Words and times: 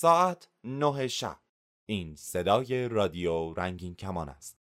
ساعت 0.00 0.48
نه 0.64 1.08
شب 1.08 1.36
این 1.86 2.16
صدای 2.16 2.88
رادیو 2.88 3.54
رنگین 3.54 3.94
کمان 3.94 4.28
است 4.28 4.56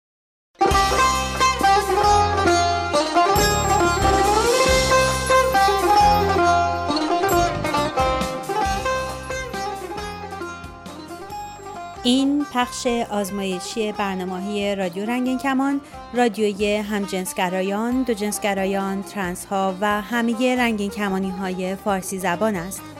این 12.04 12.46
پخش 12.52 12.86
آزمایشی 13.10 13.92
برنامه 13.92 14.74
رادیو 14.74 15.04
رنگین 15.04 15.38
کمان 15.38 15.80
رادیوی 16.14 16.76
همجنسگرایان، 16.76 18.02
دوجنسگرایان، 18.02 19.02
ترنس 19.02 19.44
ها 19.46 19.76
و 19.80 20.00
همه 20.02 20.56
رنگین 20.56 20.90
کمانی 20.90 21.30
های 21.30 21.76
فارسی 21.76 22.18
زبان 22.18 22.56
است. 22.56 22.93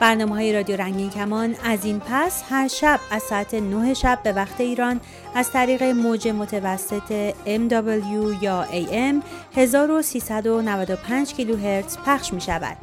برنامه 0.00 0.34
های 0.34 0.52
رادیو 0.52 0.76
رنگین 0.76 1.10
کمان 1.10 1.54
از 1.64 1.84
این 1.84 2.00
پس 2.08 2.42
هر 2.50 2.68
شب 2.68 3.00
از 3.10 3.22
ساعت 3.22 3.54
9 3.54 3.94
شب 3.94 4.18
به 4.22 4.32
وقت 4.32 4.60
ایران 4.60 5.00
از 5.34 5.50
طریق 5.50 5.82
موج 5.82 6.28
متوسط 6.28 7.32
MW 7.46 8.42
یا 8.42 8.66
AM 8.72 9.24
1395 9.56 11.34
کیلوهرتز 11.34 11.98
پخش 12.06 12.32
می 12.32 12.40
شود. 12.40 12.76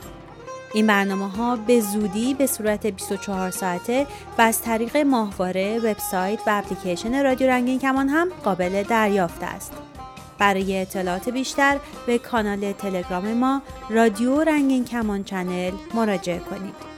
این 0.73 0.87
برنامه 0.87 1.29
ها 1.29 1.55
به 1.55 1.79
زودی 1.79 2.33
به 2.33 2.47
صورت 2.47 2.87
24 2.87 3.51
ساعته 3.51 4.07
و 4.37 4.41
از 4.41 4.61
طریق 4.61 4.97
ماهواره، 4.97 5.79
وبسایت 5.79 6.39
و 6.47 6.49
اپلیکیشن 6.63 7.23
رادیو 7.23 7.47
رنگین 7.47 7.79
کمان 7.79 8.09
هم 8.09 8.29
قابل 8.43 8.83
دریافت 8.83 9.43
است. 9.43 9.73
برای 10.37 10.81
اطلاعات 10.81 11.29
بیشتر 11.29 11.77
به 12.05 12.17
کانال 12.17 12.71
تلگرام 12.71 13.33
ما 13.33 13.61
رادیو 13.89 14.43
رنگین 14.43 14.85
کمان 14.85 15.23
چنل 15.23 15.71
مراجعه 15.93 16.39
کنید. 16.39 16.90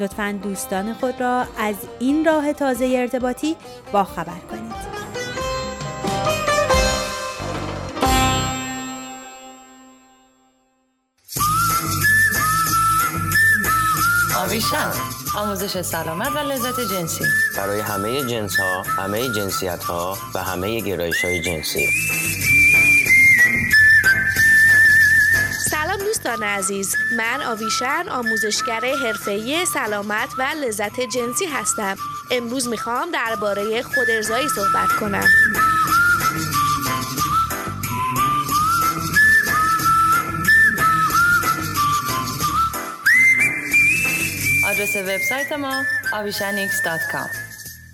لطفا 0.00 0.38
دوستان 0.42 0.94
خود 0.94 1.20
را 1.20 1.46
از 1.58 1.74
این 1.98 2.24
راه 2.24 2.52
تازه 2.52 2.94
ارتباطی 2.96 3.56
باخبر 3.92 4.38
کنید. 4.50 4.96
آویشن 14.36 14.90
آموزش 15.36 15.80
سلامت 15.82 16.28
و 16.28 16.38
لذت 16.38 16.80
جنسی 16.80 17.24
برای 17.56 17.80
همه 17.80 18.24
جنس 18.24 18.56
ها، 18.60 18.82
همه 18.82 19.28
جنسیت 19.32 19.84
ها 19.84 20.18
و 20.34 20.38
همه 20.38 20.80
گرایش 20.80 21.24
های 21.24 21.42
جنسی 21.42 21.88
دوستان 26.26 26.48
عزیز 26.48 26.96
من 27.16 27.42
آویشن 27.42 28.08
آموزشگر 28.08 28.80
حرفه‌ای 29.04 29.66
سلامت 29.66 30.28
و 30.38 30.42
لذت 30.42 31.00
جنسی 31.00 31.44
هستم. 31.44 31.96
امروز 32.30 32.68
می‌خوام 32.68 33.10
درباره 33.10 33.82
خودارضایی 33.82 34.48
صحبت 34.48 34.88
کنم. 35.00 35.28
آدرس 44.66 44.96
وبسایت 44.96 45.52
ما 45.52 45.82
avishanx.com 46.12 47.30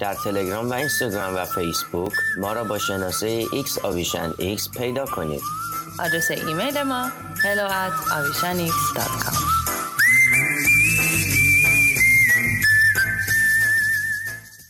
در 0.01 0.15
تلگرام 0.25 0.71
و 0.71 0.73
اینستاگرام 0.73 1.37
و 1.37 1.45
فیسبوک 1.45 2.13
ما 2.39 2.53
را 2.53 2.65
با 2.65 2.79
شناسه 2.79 3.45
X 3.45 3.85
آویشن 3.85 4.31
X 4.31 4.79
پیدا 4.79 5.07
کنید. 5.07 5.43
آدرس 5.99 6.31
ایمیل 6.31 6.83
ما 6.83 7.11
hello 7.43 7.71
at 7.71 7.93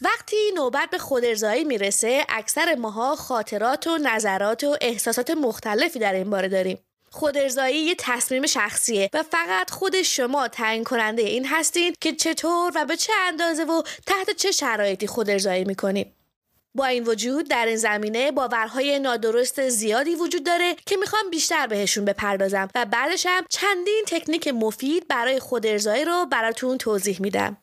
وقتی 0.03 0.37
نوبت 0.55 0.91
به 0.91 0.99
خودارضایی 0.99 1.65
می‌رسه 1.65 2.25
اکثر 2.29 2.75
ماها 2.75 3.17
خاطرات 3.17 3.87
و 3.87 3.99
نظرات 3.99 4.65
و 4.65 4.77
احساسات 4.81 5.31
مختلفی 5.31 5.99
در 5.99 6.13
این 6.13 6.31
باره 6.31 6.49
داریم. 6.49 6.79
خودارضایی 7.11 7.77
یه 7.77 7.95
تصمیم 7.99 8.47
شخصیه 8.47 9.11
و 9.13 9.23
فقط 9.23 9.71
خود 9.71 10.03
شما 10.03 10.49
تعیین 10.49 10.85
کننده 10.85 11.23
این 11.23 11.47
هستین 11.47 11.95
که 12.01 12.13
چطور 12.13 12.73
و 12.75 12.85
به 12.85 12.97
چه 12.97 13.13
اندازه 13.27 13.65
و 13.65 13.83
تحت 14.07 14.31
چه 14.31 14.51
شرایطی 14.51 15.07
خودارضایی 15.07 15.65
می‌کنیم 15.65 16.15
با 16.75 16.87
این 16.87 17.05
وجود 17.05 17.49
در 17.49 17.67
این 17.67 17.77
زمینه 17.77 18.33
باورهای 18.33 18.99
نادرست 18.99 19.69
زیادی 19.69 20.15
وجود 20.15 20.45
داره 20.47 20.77
که 20.87 20.97
می‌خوام 20.97 21.31
بیشتر 21.31 21.67
بهشون 21.67 22.05
بپردازم 22.05 22.69
و 22.75 22.85
بعدش 22.85 23.27
هم 23.27 23.45
چندین 23.51 24.05
تکنیک 24.07 24.49
مفید 24.49 25.09
برای 25.09 25.41
خودارضایی 25.41 26.05
رو 26.05 26.27
براتون 26.27 26.79
توضیح 26.79 27.21
میدم. 27.21 27.57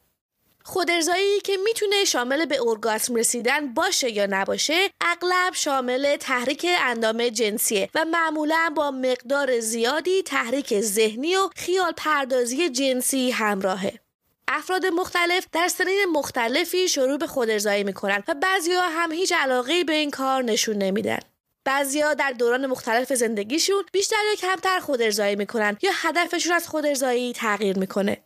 خودارضایی 0.64 1.40
که 1.40 1.58
می‌تونه 1.64 2.06
شامل 2.06 2.46
به 2.46 2.62
ارگاسم 2.62 3.16
رسیدن 3.16 3.74
باشه 3.74 4.12
یا 4.12 4.28
نباشه 4.30 4.90
اغلب 5.02 5.54
شامل 5.54 6.16
تحریک 6.16 6.66
اندام 6.80 7.30
جنسیه 7.30 7.90
و 7.96 8.06
معمولا 8.06 8.74
با 8.76 8.92
مقدار 8.92 9.60
زیادی 9.60 10.24
تحریک 10.24 10.82
ذهنی 10.82 11.36
و 11.36 11.50
خیال 11.56 11.92
پردازی 11.98 12.70
جنسی 12.70 13.32
همراهه 13.32 14.09
افراد 14.52 14.86
مختلف 14.86 15.48
در 15.52 15.68
سنین 15.68 16.06
مختلفی 16.14 16.88
شروع 16.88 17.18
به 17.18 17.28
خودارضایی 17.28 17.84
می‌کنن 17.84 18.24
و 18.28 18.34
بعضیا 18.34 18.82
هم 18.82 19.12
هیچ 19.12 19.34
علاقه 19.34 19.84
به 19.84 19.94
این 19.94 20.12
کار 20.12 20.44
نشون 20.44 20.76
نمیدن. 20.78 21.20
بعضیا 21.66 22.14
در 22.14 22.32
دوران 22.32 22.66
مختلف 22.66 23.14
زندگیشون 23.14 23.84
بیشتر 23.92 24.16
یا 24.30 24.36
کمتر 24.36 24.80
خودارضایی 24.80 25.36
می‌کنن 25.36 25.78
یا 25.82 25.92
هدفشون 25.94 26.54
از 26.54 26.68
خودارضایی 26.68 27.34
تغییر 27.34 27.80
می‌کنه. 27.80 28.18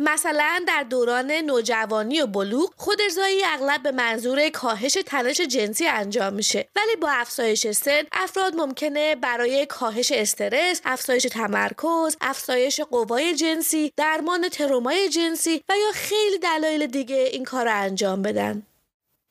مثلا 0.00 0.64
در 0.68 0.82
دوران 0.82 1.32
نوجوانی 1.32 2.20
و 2.20 2.26
بلوغ 2.26 2.70
خودارضایی 2.76 3.44
اغلب 3.44 3.82
به 3.82 3.92
منظور 3.92 4.48
کاهش 4.48 4.98
تنش 5.06 5.40
جنسی 5.40 5.86
انجام 5.86 6.32
میشه. 6.32 6.68
ولی 6.76 6.96
با 6.96 7.08
افزایش 7.10 7.70
سن 7.70 8.02
افراد 8.12 8.54
ممکنه 8.54 9.14
برای 9.14 9.66
کاهش 9.66 10.12
استرس 10.12 10.80
افزایش 10.84 11.22
تمرکز 11.22 12.16
افزایش 12.20 12.80
قوای 12.80 13.34
جنسی 13.34 13.92
درمان 13.96 14.48
ترومای 14.48 15.08
جنسی 15.08 15.64
و 15.68 15.72
یا 15.72 15.92
خیلی 15.94 16.38
دلایل 16.38 16.86
دیگه 16.86 17.16
این 17.16 17.44
کار 17.44 17.64
رو 17.64 17.82
انجام 17.82 18.22
بدن. 18.22 18.62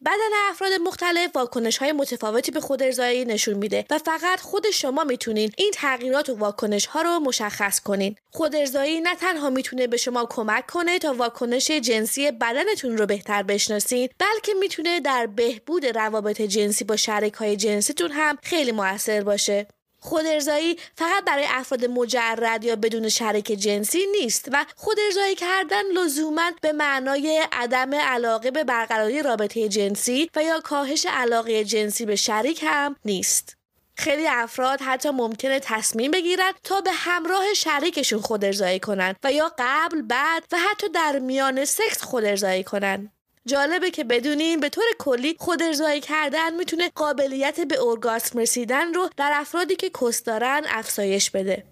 بدن 0.06 0.50
افراد 0.50 0.72
مختلف 0.72 1.36
واکنش 1.36 1.78
های 1.78 1.92
متفاوتی 1.92 2.52
به 2.52 2.60
خودارضایی 2.60 3.26
نشون 3.26 3.54
میده 3.54 3.86
و 3.90 3.98
فقط 3.98 4.40
خود 4.40 4.70
شما 4.70 5.04
می‌تونین 5.04 5.52
این 5.58 5.72
تغییرات 5.74 6.30
و 6.30 6.36
واکنش 6.36 6.86
ها 6.86 7.02
رو 7.02 7.20
مشخص 7.20 7.80
کنین. 7.80 8.16
خودارضایی 8.32 9.02
نه 9.02 9.16
تنها 9.16 9.50
می‌تونه 9.50 9.88
به 9.88 9.98
شما 9.98 10.26
کمک 10.30 10.68
کنه 10.68 11.00
تا 11.00 11.14
واکنش 11.14 11.72
جنسی 11.72 12.32
بدنتون 12.32 12.98
رو 12.98 13.06
بهتر 13.06 13.44
بشناسین 13.44 14.10
بلکه 14.20 14.54
می‌تونه 14.60 15.00
در 15.00 15.26
بهبود 15.26 15.86
روابط 15.86 16.42
جنسی 16.42 16.84
با 16.84 16.96
شریک 16.96 17.34
های 17.34 17.56
جنسیتون 17.56 18.12
هم 18.12 18.38
خیلی 18.44 18.72
موثر 18.72 19.22
باشه. 19.22 19.68
خودارضایی 20.00 20.78
فقط 20.96 21.26
برای 21.26 21.46
افراد 21.50 21.86
مجرد 21.86 22.64
یا 22.64 22.76
بدون 22.76 23.10
شریک 23.10 23.46
جنسی 23.46 24.06
نیست 24.12 24.50
و 24.52 24.66
خودارضایی 24.76 25.36
کردن 25.36 25.92
لزوما 25.92 26.52
به 26.62 26.72
معنای 26.72 27.46
عدم 27.52 27.96
علاقه 27.96 28.52
به 28.52 28.64
برقراری 28.64 29.22
رابطه 29.22 29.70
جنسی 29.70 30.30
و 30.36 30.44
یا 30.44 30.60
کاهش 30.60 31.06
علاقه 31.10 31.64
جنسی 31.64 32.06
به 32.06 32.16
شریک 32.16 32.60
هم 32.64 32.96
نیست. 33.06 33.60
خیلی 34.00 34.28
افراد 34.28 34.82
حتی 34.82 35.10
ممکنه 35.10 35.60
تصمیم 35.60 36.12
بگیرن 36.12 36.52
تا 36.64 36.82
به 36.82 36.92
همراه 36.92 37.54
شریکشون 37.54 38.20
خودارضایی 38.20 38.80
کنن 38.80 39.16
و 39.24 39.32
یا 39.32 39.52
قبل 39.58 40.02
بعد 40.02 40.44
و 40.52 40.58
حتی 40.58 40.90
در 40.90 41.20
میان 41.20 41.66
سکس 41.66 42.04
خودارضایی 42.04 42.64
کنن. 42.64 43.12
جالبه 43.48 43.92
که 43.92 44.04
بدونیم 44.04 44.60
به 44.60 44.70
طور 44.70 44.84
کلی 45.00 45.36
خود 45.40 45.64
ارزایی 45.64 46.02
کردن 46.02 46.56
می‌تونه 46.56 46.92
قابلیت 46.96 47.60
به 47.60 47.84
ارگاسم 47.84 48.40
رسیدن 48.40 48.94
رو 48.94 49.10
در 49.18 49.32
افرادی 49.36 49.76
که 49.76 49.92
کس 50.02 50.24
دارن 50.24 50.62
افزایش 50.70 51.32
بده. 51.32 51.64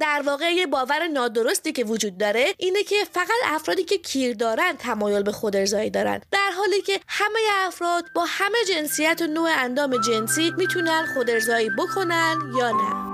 در 0.00 0.22
واقع 0.26 0.50
یه 0.50 0.66
باور 0.66 1.06
نادرستی 1.06 1.72
که 1.72 1.84
وجود 1.84 2.18
داره 2.18 2.54
اینه 2.58 2.82
که 2.82 2.96
فقط 3.12 3.28
افرادی 3.44 3.84
که 3.84 3.98
کیر 3.98 4.36
دارن 4.36 4.72
تمایل 4.78 5.22
به 5.22 5.32
خود 5.32 5.56
ارزایی 5.56 5.90
دارن. 5.90 6.20
در 6.30 6.50
حالی 6.56 6.82
که 6.82 7.00
همه 7.08 7.40
افراد 7.56 8.04
با 8.14 8.24
همه 8.28 8.58
جنسیت 8.68 9.22
و 9.22 9.26
نوع 9.26 9.50
اندام 9.56 9.96
جنسی 9.96 10.52
می‌تونن 10.58 11.06
خود 11.14 11.30
ارزایی 11.30 11.70
بکنن 11.78 12.36
یا 12.58 12.70
نه. 12.70 13.09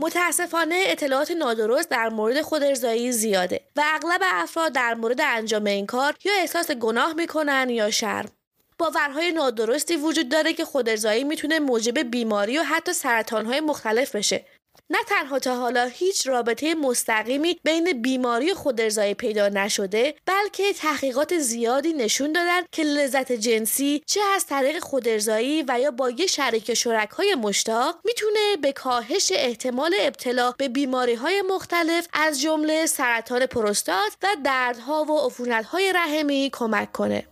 متاسفانه 0.00 0.84
اطلاعات 0.86 1.30
نادرست 1.30 1.88
در 1.88 2.08
مورد 2.08 2.40
خود 2.40 2.62
ارزایی 2.62 3.12
زیاده 3.12 3.60
و 3.76 3.82
اغلب 3.84 4.20
افراد 4.24 4.72
در 4.72 4.94
مورد 4.94 5.20
انجام 5.20 5.64
این 5.64 5.86
کار 5.86 6.14
یا 6.24 6.32
احساس 6.40 6.70
گناه 6.70 7.12
می‌کنن 7.12 7.66
یا 7.70 7.90
شرم. 7.90 8.28
باورهای 8.78 9.32
نادرستی 9.32 9.96
وجود 9.96 10.28
داره 10.28 10.52
که 10.52 10.64
خود 10.64 10.88
ارزایی 10.88 11.24
می‌تونه 11.24 11.58
موجب 11.58 11.98
بیماری 12.10 12.58
و 12.58 12.62
حتی 12.62 12.92
سرطانهای 12.92 13.60
مختلف 13.60 14.16
بشه. 14.16 14.44
نه 14.90 14.98
تنها 15.06 15.38
تا 15.38 15.56
حالا 15.56 15.84
هیچ 15.84 16.28
رابطه 16.28 16.74
مستقیمی 16.74 17.60
بین 17.64 18.02
بیماری 18.02 18.54
خودارضایی 18.54 19.14
پیدا 19.14 19.48
نشده 19.48 20.14
بلکه 20.26 20.72
تحقیقات 20.72 21.38
زیادی 21.38 21.92
نشون 21.92 22.32
دادن 22.32 22.60
که 22.72 22.82
لذت 22.82 23.32
جنسی 23.32 24.02
چه 24.06 24.20
از 24.34 24.46
طریق 24.46 24.78
خودارضایی 24.78 25.64
و 25.68 25.80
یا 25.80 25.90
با 25.90 26.10
یه 26.10 26.26
شریک 26.26 26.74
شرکای 26.74 27.34
مشتاق 27.34 28.00
می‌تونه 28.04 28.56
به 28.62 28.72
کاهش 28.72 29.32
احتمال 29.34 29.94
ابتلا 30.00 30.54
به 30.58 30.68
بیماری 30.68 31.14
های 31.14 31.42
مختلف 31.42 32.08
از 32.12 32.40
جمله 32.40 32.86
سرطان 32.86 33.46
پروستات 33.46 34.16
و 34.22 34.26
دردها 34.44 35.04
و 35.04 35.26
عفونتهای 35.26 35.92
رحمی 35.92 36.50
کمک 36.52 36.92
کنه. 36.92 37.29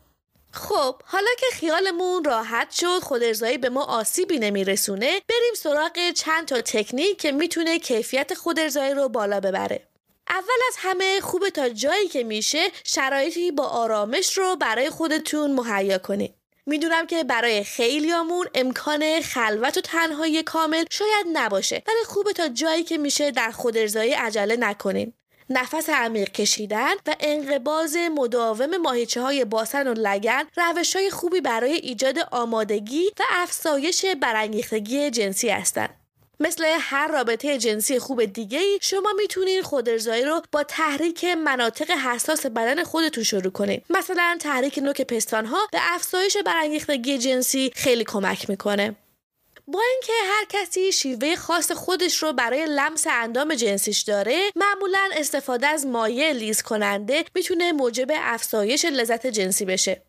خب 0.58 1.02
حالا 1.04 1.30
که 1.38 1.46
خیالمون 1.52 2.24
راحت 2.24 2.70
شد 2.70 2.98
خود 2.98 3.22
ارزایی 3.22 3.58
به 3.58 3.68
ما 3.68 3.84
آسیبی 3.84 4.38
نمیرسونه 4.38 5.06
بریم 5.28 5.54
سراغ 5.56 6.10
چند 6.10 6.48
تا 6.48 6.60
تکنیک 6.60 7.18
که 7.18 7.32
می‌تونه 7.32 7.78
کیفیت 7.78 8.34
خود 8.34 8.58
ارزایی 8.58 8.94
رو 8.94 9.08
بالا 9.08 9.40
ببره. 9.40 9.88
اول 10.28 10.60
از 10.68 10.74
همه 10.78 11.20
خوبه 11.20 11.50
تا 11.50 11.68
جایی 11.68 12.08
که 12.08 12.24
میشه 12.24 12.68
شرایطی 12.84 13.50
با 13.50 13.64
آرامش 13.64 14.38
رو 14.38 14.56
برای 14.56 14.90
خودتون 14.90 15.52
مهیا 15.52 15.98
کنید. 15.98 16.34
می‌دونم 16.66 17.06
که 17.06 17.24
برای 17.24 17.64
خیلیامون 17.64 18.46
امکان 18.54 19.20
خلوت 19.20 19.78
و 19.78 19.80
تنهایی 19.80 20.42
کامل 20.42 20.84
شاید 20.90 21.26
نباشه 21.32 21.82
ولی 21.86 22.04
خوبه 22.06 22.32
تا 22.32 22.48
جایی 22.48 22.84
که 22.84 22.98
میشه 22.98 23.30
در 23.30 23.50
خود 23.50 23.76
ارزایی 23.76 24.12
عجله 24.12 24.56
نکنین. 24.56 25.12
نفس 25.50 25.90
عمیق 25.90 26.28
کشیدن 26.28 26.94
و 27.06 27.16
انقباز 27.20 27.96
مداوم 27.96 28.76
ماهیچه 28.76 29.20
های 29.20 29.44
باسن 29.44 29.88
و 29.88 29.94
لگن 29.96 30.44
روش 30.56 30.96
های 30.96 31.10
خوبی 31.10 31.40
برای 31.40 31.72
ایجاد 31.72 32.18
آمادگی 32.30 33.06
و 33.20 33.22
افزایش 33.30 34.06
برانگیختگی 34.20 35.10
جنسی 35.10 35.48
هستند. 35.48 35.90
مثل 36.40 36.64
هر 36.80 37.08
رابطه 37.08 37.58
جنسی 37.58 37.98
خوب 37.98 38.24
دیگه 38.24 38.58
ای 38.58 38.78
شما 38.82 39.12
می‌تونین 39.16 39.62
خودارضایی 39.62 40.24
رو 40.24 40.42
با 40.52 40.62
تحریک 40.62 41.24
مناطق 41.24 41.90
حساس 41.90 42.46
بدن 42.46 42.84
خودتون 42.84 43.24
شروع 43.24 43.52
کنید 43.52 43.84
مثلا 43.90 44.38
تحریک 44.40 44.78
نوک 44.78 45.02
پستان 45.02 45.46
ها 45.46 45.58
به 45.72 45.78
افزایش 45.82 46.36
برانگیختگی 46.36 47.18
جنسی 47.18 47.70
خیلی 47.74 48.04
کمک 48.04 48.50
می‌کنه 48.50 48.96
با 49.72 49.80
اینکه 49.92 50.12
هر 50.24 50.44
کسی 50.48 50.92
شیوه 50.92 51.36
خاص 51.36 51.72
خودش 51.72 52.22
رو 52.22 52.32
برای 52.32 52.66
لمس 52.66 53.06
اندام 53.10 53.54
جنسیش 53.54 54.00
داره 54.00 54.50
معمولا 54.56 55.10
استفاده 55.16 55.66
از 55.66 55.86
مایع 55.86 56.32
لیز 56.32 56.62
کننده 56.62 57.24
می‌تونه 57.34 57.72
موجب 57.72 58.06
افزایش 58.10 58.84
لذت 58.84 59.26
جنسی 59.26 59.64
بشه. 59.64 60.02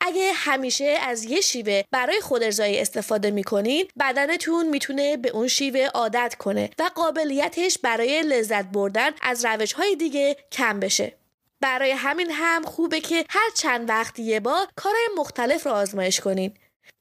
اگه 0.00 0.32
همیشه 0.32 0.84
از 0.84 1.24
یه 1.24 1.40
شیوه 1.40 1.82
برای 1.90 2.20
خودارضایی 2.20 2.78
استفاده 2.78 3.30
می‌کنین 3.30 3.88
بدنتون 4.00 4.68
می‌تونه 4.68 5.16
به 5.16 5.28
اون 5.28 5.48
شیوه 5.48 5.86
عادت 5.86 6.34
کنه 6.38 6.70
و 6.78 6.90
قابلیتش 6.94 7.78
برای 7.78 8.22
لذت 8.22 8.64
بردن 8.64 9.10
از 9.22 9.44
روش 9.44 9.72
های 9.72 9.96
دیگه 9.96 10.36
کم 10.52 10.80
بشه. 10.80 11.16
برای 11.60 11.90
همین 11.90 12.30
هم 12.30 12.62
خوبه 12.62 13.00
که 13.00 13.24
هر 13.30 13.50
چند 13.56 13.88
وقت 13.88 14.18
یه 14.18 14.40
بار 14.40 14.66
کارهای 14.76 15.08
مختلف 15.16 15.66
رو 15.66 15.72
آزمایش 15.72 16.20
کنین. 16.20 16.54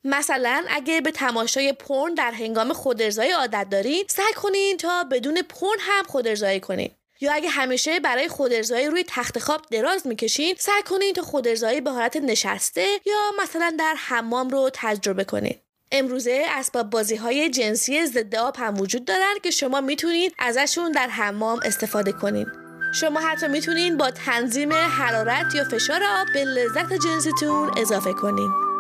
مثلا 0.04 0.66
اگه 0.70 1.02
به 1.02 1.12
تماشای 1.12 1.74
پرن 1.74 2.14
در 2.14 2.32
هنگام 2.32 2.74
خودارضایی 2.74 3.32
عادت 3.32 3.68
دارین 3.72 4.04
سعی 4.08 4.34
کنین 4.36 4.78
تا 4.78 5.04
بدون 5.04 5.42
پرن 5.42 5.80
هم 5.80 6.04
خودارضایی 6.04 6.60
کنین. 6.60 6.92
یا 7.22 7.34
اگه 7.34 7.50
همیشه 7.50 8.00
برای 8.00 8.28
خودارضایی 8.28 8.88
روی 8.88 9.04
تخت 9.08 9.40
خواب 9.40 9.62
دراز 9.72 10.08
می‌کشین 10.08 10.56
سعی 10.60 10.82
کنین 10.86 11.14
تا 11.14 11.22
خودارضایی 11.22 11.82
به 11.82 11.92
حالت 11.92 12.18
نشسته 12.18 12.88
یا 13.06 13.44
مثلا 13.44 13.76
در 13.80 13.96
حمام 13.98 14.50
رو 14.50 14.70
تجربه 14.74 15.24
کنین. 15.24 15.56
امروزه 15.92 16.46
اسباب 16.50 16.90
بازی 16.90 17.16
های 17.16 17.50
جنسی 17.50 18.06
ضد 18.06 18.36
آب 18.36 18.56
هم 18.58 18.82
وجود 18.82 19.06
دارن 19.06 19.34
که 19.44 19.52
شما 19.52 19.82
می‌تونید 19.82 20.36
ازشون 20.40 20.92
در 20.92 21.08
حمام 21.08 21.60
استفاده 21.66 22.12
کنین. 22.12 22.48
شما 23.00 23.20
حتی 23.20 23.48
می‌تونین 23.48 23.98
با 23.98 24.12
تنظیم 24.12 24.74
حرارت 24.74 25.56
یا 25.56 25.64
فشار 25.64 26.04
آب 26.04 26.28
به 26.34 26.44
لذت 26.44 26.94
جنسیتون 26.94 27.72
اضافه 27.78 28.14
کنین. 28.14 28.73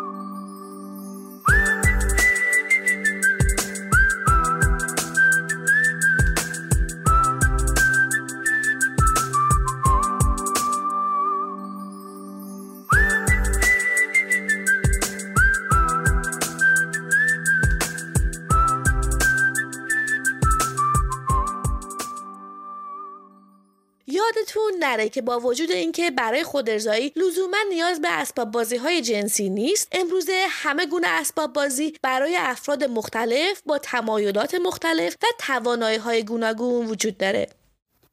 یادتون 24.08 24.74
نره 24.80 25.10
که 25.10 25.22
با 25.22 25.40
وجود 25.40 25.72
اینکه 25.72 26.12
برای 26.12 26.44
خودارضایی 26.44 27.14
لزوما 27.16 27.58
نیاز 27.70 28.02
به 28.02 28.08
اسباب 28.12 28.52
بازی 28.52 28.78
های 28.78 29.02
جنسی 29.02 29.50
نیست 29.50 29.88
امروزه 29.92 30.46
همه 30.50 30.86
گونه 30.86 31.08
اسباب 31.08 31.54
بازی 31.54 31.94
برای 32.02 32.36
افراد 32.36 32.84
مختلف 32.84 33.62
با 33.66 33.78
تمایلات 33.78 34.56
مختلف 34.56 35.16
و 35.24 35.26
توانایی 35.40 35.98
های 35.98 36.24
گوناگون 36.24 36.86
وجود 36.86 37.18
داره. 37.18 37.50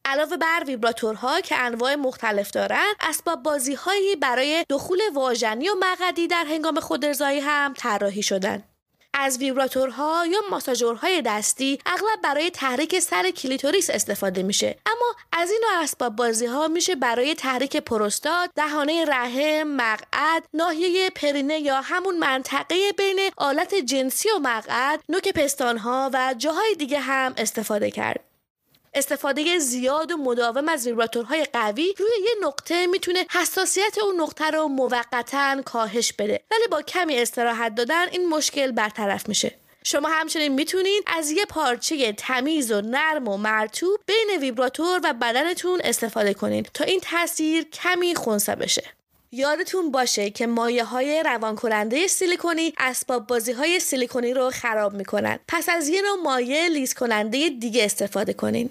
علاوه 0.04 0.36
بر 0.36 0.64
ویبراتورها 0.66 1.40
که 1.40 1.56
انواع 1.56 1.94
مختلف 1.94 2.50
دارند 2.50 2.96
اسباب 3.00 3.42
بازی 3.42 3.74
هایی 3.74 4.16
برای 4.16 4.64
دخول 4.68 5.00
واژنی 5.14 5.68
و 5.68 5.74
مقعدی 5.80 6.26
در 6.26 6.44
هنگام 6.44 6.80
خودارضایی 6.80 7.40
هم 7.40 7.74
طراحی 7.78 8.22
شدن. 8.22 8.62
از 9.14 9.38
ویبراتورها 9.38 10.26
یا 10.26 10.38
ماساژورهای 10.50 11.22
دستی 11.22 11.78
اغلب 11.86 12.20
برای 12.22 12.50
تحریک 12.50 12.98
سر 12.98 13.30
کلیتوریس 13.30 13.90
استفاده 13.90 14.42
میشه. 14.42 14.76
اما 14.86 15.14
از 15.32 15.50
این 15.50 15.62
اسباب 15.82 16.16
بازی 16.16 16.46
ها 16.46 16.68
میشه 16.68 16.94
برای 16.94 17.34
تحریک 17.34 17.76
پروستات 17.76 18.50
دهانه 18.56 19.04
رحم 19.04 19.68
مقعد 19.68 20.44
ناحیه 20.54 21.10
پرینه 21.10 21.58
یا 21.58 21.80
همون 21.80 22.18
منطقه 22.18 22.92
بین 22.98 23.20
آلت 23.36 23.74
جنسی 23.74 24.28
و 24.30 24.38
مقعد 24.38 25.00
نوک 25.08 25.28
پستانها 25.28 26.10
و 26.12 26.34
جاهای 26.38 26.74
دیگه 26.74 27.00
هم 27.00 27.34
استفاده 27.36 27.90
کرد. 27.90 28.29
استفاده 28.94 29.58
زیاد 29.58 30.12
و 30.12 30.16
مداوم 30.16 30.68
از 30.68 30.86
ویبراتورهای 30.86 31.44
قوی 31.52 31.94
روی 31.98 32.10
یه 32.24 32.46
نقطه 32.46 32.86
می‌تونه 32.86 33.26
حساسیت 33.30 33.98
اون 33.98 34.20
نقطه 34.20 34.50
رو 34.50 34.68
موقتا 34.68 35.62
کاهش 35.62 36.12
بده. 36.12 36.40
ولی 36.50 36.66
با 36.70 36.82
کمی 36.82 37.18
استراحت 37.18 37.74
دادن 37.74 38.08
این 38.08 38.28
مشکل 38.28 38.70
برطرف 38.70 39.28
میشه. 39.28 39.54
شما 39.84 40.08
همچنین 40.08 40.52
می‌تونید 40.52 41.02
از 41.06 41.30
یه 41.30 41.44
پارچه 41.44 42.12
تمیز 42.12 42.72
و 42.72 42.80
نرم 42.80 43.28
و 43.28 43.36
مرتوب 43.36 44.00
بین 44.06 44.38
ویبراتور 44.40 45.00
و 45.04 45.12
بدنتون 45.12 45.80
استفاده 45.84 46.34
کنید 46.34 46.70
تا 46.74 46.84
این 46.84 47.00
تاثیر 47.00 47.64
کمی 47.64 48.14
خونسا 48.14 48.54
بشه. 48.54 48.84
یادتون 49.32 49.90
باشه 49.90 50.30
که 50.30 50.46
مایه 50.46 50.84
های 50.84 51.22
روان 51.22 51.56
کننده 51.56 52.06
سیلیکونی 52.06 52.72
اسباب 52.78 53.26
بازی 53.26 53.52
های 53.52 53.80
سیلیکونی 53.80 54.34
رو 54.34 54.50
خراب 54.50 54.92
می‌کنن. 54.92 55.38
پس 55.48 55.68
از 55.68 55.88
یه 55.88 56.02
نوع 56.02 56.22
مایع 56.22 56.68
لیز 56.68 56.94
کننده 56.94 57.48
دیگه 57.48 57.84
استفاده 57.84 58.32
کنین. 58.32 58.70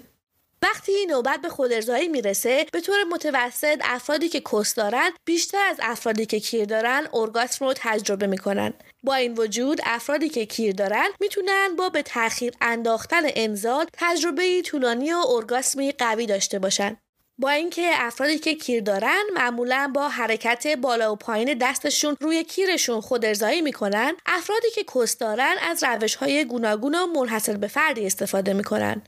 وقتی 0.62 1.06
نوبت 1.06 1.40
به 1.40 1.48
خودارضایی 1.48 2.08
می‌رسه 2.08 2.66
به 2.72 2.80
طور 2.80 3.04
متوسط 3.04 3.80
افرادی 3.84 4.28
که 4.28 4.40
کس 4.52 4.74
دارن 4.74 5.10
بیشتر 5.24 5.66
از 5.70 5.76
افرادی 5.82 6.26
که 6.26 6.40
کیر 6.40 6.64
دارن 6.64 7.06
ارگاسم 7.14 7.64
رو 7.64 7.74
تجربه 7.76 8.26
می‌کنن. 8.26 8.72
با 9.02 9.14
این 9.14 9.34
وجود 9.34 9.80
افرادی 9.84 10.28
که 10.28 10.46
کیر 10.46 10.74
دارن 10.74 11.08
می‌تونن 11.20 11.76
با 11.78 11.88
به 11.88 12.02
تاخیر 12.02 12.52
انداختن 12.60 13.22
انزال 13.26 13.86
تجربه 13.92 14.62
طولانی 14.62 15.12
و 15.12 15.18
ارگاسمی 15.28 15.92
قوی 15.92 16.26
داشته 16.26 16.58
باشن. 16.58 16.96
با 17.38 17.50
اینکه 17.50 17.90
افرادی 17.94 18.38
که 18.38 18.54
کیر 18.54 18.82
دارن 18.82 19.22
معمولا 19.34 19.90
با 19.94 20.08
حرکت 20.08 20.66
بالا 20.66 21.12
و 21.12 21.16
پایین 21.16 21.58
دستشون 21.60 22.16
روی 22.20 22.44
کیرشون 22.44 23.00
خود 23.00 23.24
ارزایی 23.24 23.62
می‌کنن 23.62 24.16
افرادی 24.26 24.70
که 24.74 24.84
کس 24.94 25.18
دارن 25.18 25.54
از 25.62 25.84
روش 25.84 26.14
های 26.14 26.44
گوناگون 26.44 26.94
و 26.94 27.06
منحصر 27.06 27.56
به 27.56 27.66
فردی 27.66 28.06
استفاده 28.06 28.52
می‌کنن. 28.52 29.02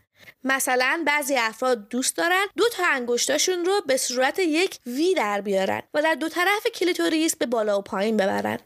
مثلا 0.44 1.02
بعضی 1.06 1.36
افراد 1.36 1.88
دوست 1.88 2.16
دارن 2.16 2.46
دو 2.56 2.64
تا 2.68 2.82
انگشتاشون 2.86 3.64
رو 3.64 3.80
به 3.86 3.96
صورت 3.96 4.38
یک 4.38 4.78
V 4.86 5.14
در 5.14 5.40
بیارن 5.40 5.82
و 5.94 6.02
در 6.02 6.14
دو 6.14 6.28
طرف 6.28 6.66
کلیتوریس 6.74 7.36
به 7.36 7.46
بالا 7.46 7.78
و 7.78 7.82
پایین 7.82 8.16
ببرن. 8.16 8.58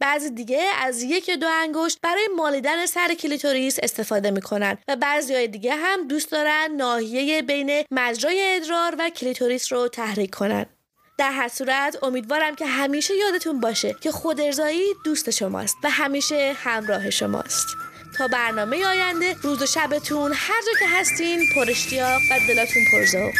بعضی 0.00 0.30
دیگه 0.30 0.62
از 0.78 1.02
یک 1.02 1.28
یا 1.28 1.36
دو 1.36 1.46
انگشت 1.50 1.98
برای 2.02 2.28
مالیدن 2.36 2.86
سر 2.86 3.14
کلیتوریس 3.14 3.78
استفاده 3.82 4.30
می‌کنن 4.30 4.78
و 4.88 4.96
بعضی 4.96 5.34
های 5.34 5.48
دیگه 5.48 5.74
هم 5.74 6.08
دوست 6.08 6.30
دارن 6.30 6.68
ناحیه 6.76 7.42
بین 7.42 7.84
مجرای 7.90 8.56
ادرار 8.56 8.96
و 8.98 9.10
کلیتوریس 9.10 9.72
رو 9.72 9.88
تحریک 9.88 10.30
کنن. 10.30 10.66
در 11.18 11.30
هر 11.30 11.48
صورت 11.48 11.98
امیدوارم 12.02 12.54
که 12.54 12.66
همیشه 12.66 13.14
یادتون 13.16 13.60
باشه 13.60 13.96
که 14.00 14.10
خودارضایی 14.10 14.84
دوست 15.04 15.30
شماست 15.30 15.76
و 15.84 15.90
همیشه 15.90 16.52
همراه 16.56 17.10
شماست. 17.10 17.66
تا 18.16 18.28
برنامه 18.28 18.86
آینده 18.86 19.34
روز 19.42 19.62
و 19.62 19.66
شبتون 19.66 20.32
هر 20.34 20.60
جا 20.66 20.78
که 20.78 20.86
هستین 20.98 21.40
پر 21.54 21.70
اشتیاق 21.70 22.20
و 22.30 22.38
دلاتون 22.48 22.82
پرزوق 22.92 23.32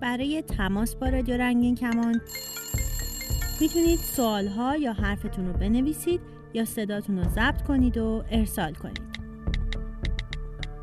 برای 0.00 0.42
تماس 0.42 0.94
با 0.94 1.08
رادیو 1.08 1.36
رنگین 1.36 1.74
کمان 1.74 2.20
می‌تونید 3.60 3.98
سوالها 3.98 4.76
یا 4.76 4.92
حرفتون 4.92 5.46
رو 5.46 5.52
بنویسید 5.52 6.20
یا 6.54 6.64
صداتون 6.64 7.18
رو 7.18 7.30
ضبط 7.30 7.62
کنید 7.62 7.98
و 7.98 8.24
ارسال 8.30 8.74
کنید. 8.74 9.15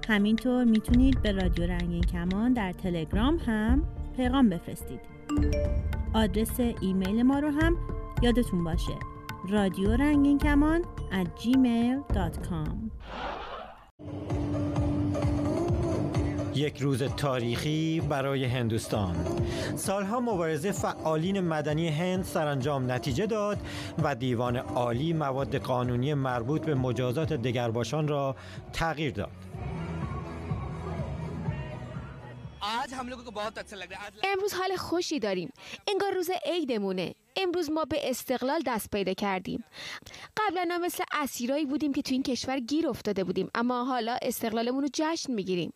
همینطور 0.08 0.64
می‌تونید 0.64 1.22
به 1.22 1.32
رادیو 1.32 1.66
رنگین 1.66 2.04
کمان 2.04 2.54
در 2.54 2.72
تلگرام 2.72 3.38
هم 3.38 3.84
پیغام 4.18 4.50
بفرستید. 4.50 5.00
آدرس 6.14 6.60
ایمیل 6.82 7.24
ما 7.24 7.40
رو 7.40 7.50
هم 7.52 7.78
یادتون 8.22 8.64
باشه. 8.64 8.94
رادیو 9.50 9.92
رنگین 9.92 10.38
کمان 10.38 10.82
at 11.12 11.42
gmail.com 11.42 12.92
یک 16.56 16.82
روز 16.82 17.04
تاریخی 17.04 18.02
برای 18.10 18.46
هندوستان. 18.46 19.16
سالها 19.76 20.20
مبارزه 20.20 20.72
فعالین 20.72 21.40
مدنی 21.40 21.90
هند 21.90 22.24
سرانجام 22.24 22.92
نتیجه 22.92 23.26
داد 23.26 23.58
و 24.04 24.16
دیوان 24.16 24.58
عالی 24.58 25.14
مواد 25.14 25.56
قانونی 25.56 26.14
مربوط 26.14 26.66
به 26.66 26.76
مجازات 26.76 27.34
دگرباشان 27.34 28.08
را 28.08 28.36
تغییر 28.74 29.14
داد. 29.14 29.32
امروز 34.24 34.54
حال 34.54 34.76
خوشی 34.76 35.20
داریم۔ 35.20 35.54
انگار 35.88 36.12
روز 36.12 36.30
عیدمونه۔ 36.46 37.16
امروز 37.36 37.72
ما 37.72 37.86
به 37.86 38.10
استقلال 38.10 38.62
دست 38.66 38.92
پیدا 38.92 39.14
کردیم۔ 39.14 39.64
قبلا 40.38 40.78
مثل 40.78 41.04
اسیرایی 41.12 41.66
بودیم 41.66 41.94
که 41.94 42.02
تو 42.02 42.14
این 42.14 42.24
کشور 42.24 42.60
گیر 42.60 42.88
افتاده 42.88 43.24
بودیم 43.24 43.50
اما 43.56 43.86
حالا 43.86 44.18
استقلالمون 44.22 44.84
رو 44.84 44.90
جشن 44.94 45.34
می‌گیریم. 45.34 45.74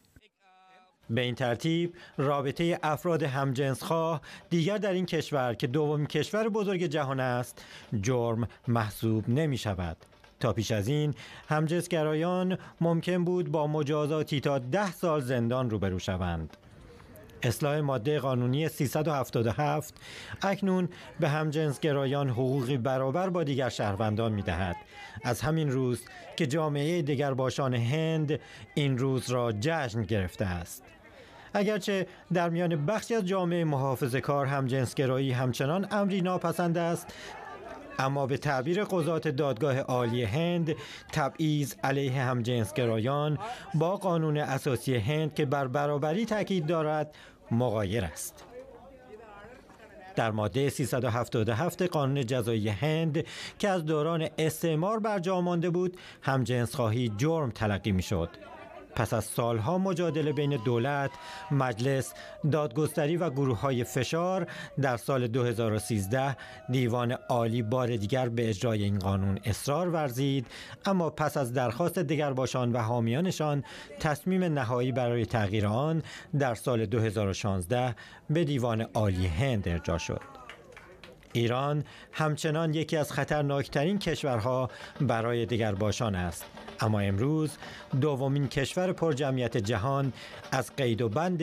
به 1.09 1.21
این 1.21 1.35
ترتیب 1.35 1.95
رابطه 2.17 2.79
افراد 2.83 3.23
همجنسخواه 3.23 4.21
دیگر 4.49 4.77
در 4.77 4.91
این 4.91 5.05
کشور 5.05 5.53
که 5.53 5.67
دومین 5.67 6.07
کشور 6.07 6.49
بزرگ 6.49 6.83
جهان 6.83 7.19
است 7.19 7.65
جرم 8.01 8.47
محسوب 8.67 9.29
نمی 9.29 9.57
شود 9.57 9.97
تا 10.39 10.53
پیش 10.53 10.71
از 10.71 10.87
این 10.87 11.15
همجنسگرایان 11.49 12.57
ممکن 12.81 13.23
بود 13.23 13.51
با 13.51 13.67
مجازاتی 13.67 14.39
تا 14.39 14.59
ده 14.59 14.91
سال 14.91 15.21
زندان 15.21 15.69
روبرو 15.69 15.99
شوند. 15.99 16.57
اصلاح 17.43 17.79
ماده 17.79 18.19
قانونی 18.19 18.69
377 18.69 19.93
اکنون 20.41 20.89
به 21.19 21.29
همجنسگرایان 21.29 22.29
حقوقی 22.29 22.77
برابر 22.77 23.29
با 23.29 23.43
دیگر 23.43 23.69
شهروندان 23.69 24.31
می 24.31 24.41
دهد. 24.41 24.75
از 25.23 25.41
همین 25.41 25.71
روز 25.71 26.01
که 26.35 26.47
جامعه 26.47 27.01
دیگر 27.01 27.33
باشان 27.33 27.73
هند 27.73 28.39
این 28.75 28.97
روز 28.97 29.29
را 29.29 29.51
جشن 29.51 30.03
گرفته 30.03 30.45
است. 30.45 30.83
اگرچه 31.53 32.07
در 32.33 32.49
میان 32.49 32.85
بخشی 32.85 33.15
از 33.15 33.25
جامعه 33.25 33.63
محافظ 33.63 34.15
کار 34.15 34.45
همجنسگرایی 34.45 35.31
همچنان 35.31 35.87
امری 35.91 36.21
ناپسند 36.21 36.77
است 36.77 37.13
اما 37.99 38.27
به 38.27 38.37
تعبیر 38.37 38.83
قضات 38.83 39.27
دادگاه 39.27 39.79
عالی 39.79 40.23
هند 40.23 40.75
تبعیض 41.11 41.75
علیه 41.83 42.21
همجنسگرایان 42.21 43.37
با 43.73 43.97
قانون 43.97 44.37
اساسی 44.37 44.95
هند 44.95 45.33
که 45.33 45.45
بر 45.45 45.67
برابری 45.67 46.25
تاکید 46.25 46.65
دارد 46.65 47.15
مغایر 47.51 48.05
است. 48.05 48.43
در 50.15 50.31
ماده 50.31 50.69
377 50.69 51.81
قانون 51.81 52.25
جزایی 52.25 52.69
هند 52.69 53.23
که 53.59 53.69
از 53.69 53.85
دوران 53.85 54.27
استعمار 54.37 54.99
بر 54.99 55.19
مانده 55.41 55.69
بود 55.69 55.97
همجنس 56.21 56.75
خواهی 56.75 57.11
جرم 57.17 57.51
تلقی 57.51 57.91
می 57.91 58.01
شد 58.03 58.29
پس 58.97 59.13
از 59.13 59.25
سالها 59.25 59.77
مجادله 59.77 60.33
بین 60.33 60.57
دولت، 60.65 61.11
مجلس، 61.51 62.13
دادگستری 62.51 63.17
و 63.17 63.29
گروه 63.29 63.59
های 63.59 63.83
فشار 63.83 64.47
در 64.81 64.97
سال 64.97 65.27
2013 65.27 66.37
دیوان 66.71 67.11
عالی 67.11 67.61
بار 67.61 67.95
دیگر 67.97 68.29
به 68.29 68.49
اجرای 68.49 68.83
این 68.83 68.99
قانون 68.99 69.39
اصرار 69.45 69.89
ورزید 69.89 70.47
اما 70.85 71.09
پس 71.09 71.37
از 71.37 71.53
درخواست 71.53 71.99
باشان 72.35 72.71
و 72.71 72.77
حامیانشان 72.77 73.63
تصمیم 73.99 74.43
نهایی 74.43 74.91
برای 74.91 75.25
تغییر 75.25 75.67
آن 75.67 76.03
در 76.39 76.55
سال 76.55 76.85
2016 76.85 77.95
به 78.29 78.43
دیوان 78.43 78.81
عالی 78.81 79.27
هند 79.27 79.67
ارجا 79.67 79.97
شد. 79.97 80.46
ایران 81.33 81.83
همچنان 82.11 82.73
یکی 82.73 82.97
از 82.97 83.11
خطرناکترین 83.11 83.99
کشورها 83.99 84.69
برای 85.01 85.45
باشان 85.75 86.15
است. 86.15 86.45
اما 86.79 86.99
امروز 86.99 87.57
دومین 88.01 88.47
کشور 88.47 88.93
پرجمعیت 88.93 89.57
جهان 89.57 90.13
از 90.51 90.75
قید 90.75 91.01
و 91.01 91.09
بند 91.09 91.41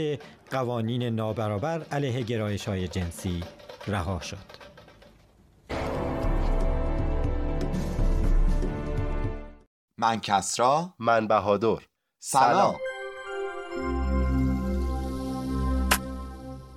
قوانین 0.50 1.02
نابرابر 1.02 1.82
علیه 1.92 2.22
گرایش 2.22 2.68
های 2.68 2.88
جنسی 2.88 3.40
رها 3.86 4.20
شد. 4.20 4.64
من 9.98 10.20
کسرا. 10.20 10.94
من 10.98 11.28
بهادر. 11.28 11.78
سلام. 12.18 12.76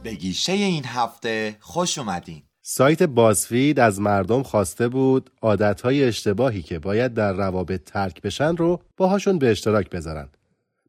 به 0.04 0.14
گیشه 0.14 0.52
این 0.52 0.86
هفته 0.86 1.58
خوش 1.60 1.98
اومدین. 1.98 2.47
سایت 2.70 3.04
بازفید 3.04 3.80
از 3.80 4.02
مردم 4.02 4.44
خواسته 4.44 4.88
بود 4.88 5.30
عادتهای 5.42 6.04
اشتباهی 6.04 6.62
که 6.62 6.80
باید 6.80 7.14
در 7.14 7.34
روابط 7.34 7.84
ترک 7.84 8.22
بشن 8.22 8.58
رو 8.58 8.80
باهاشون 8.98 9.40
به 9.40 9.52
اشتراک 9.52 9.90
بذارن. 9.90 10.30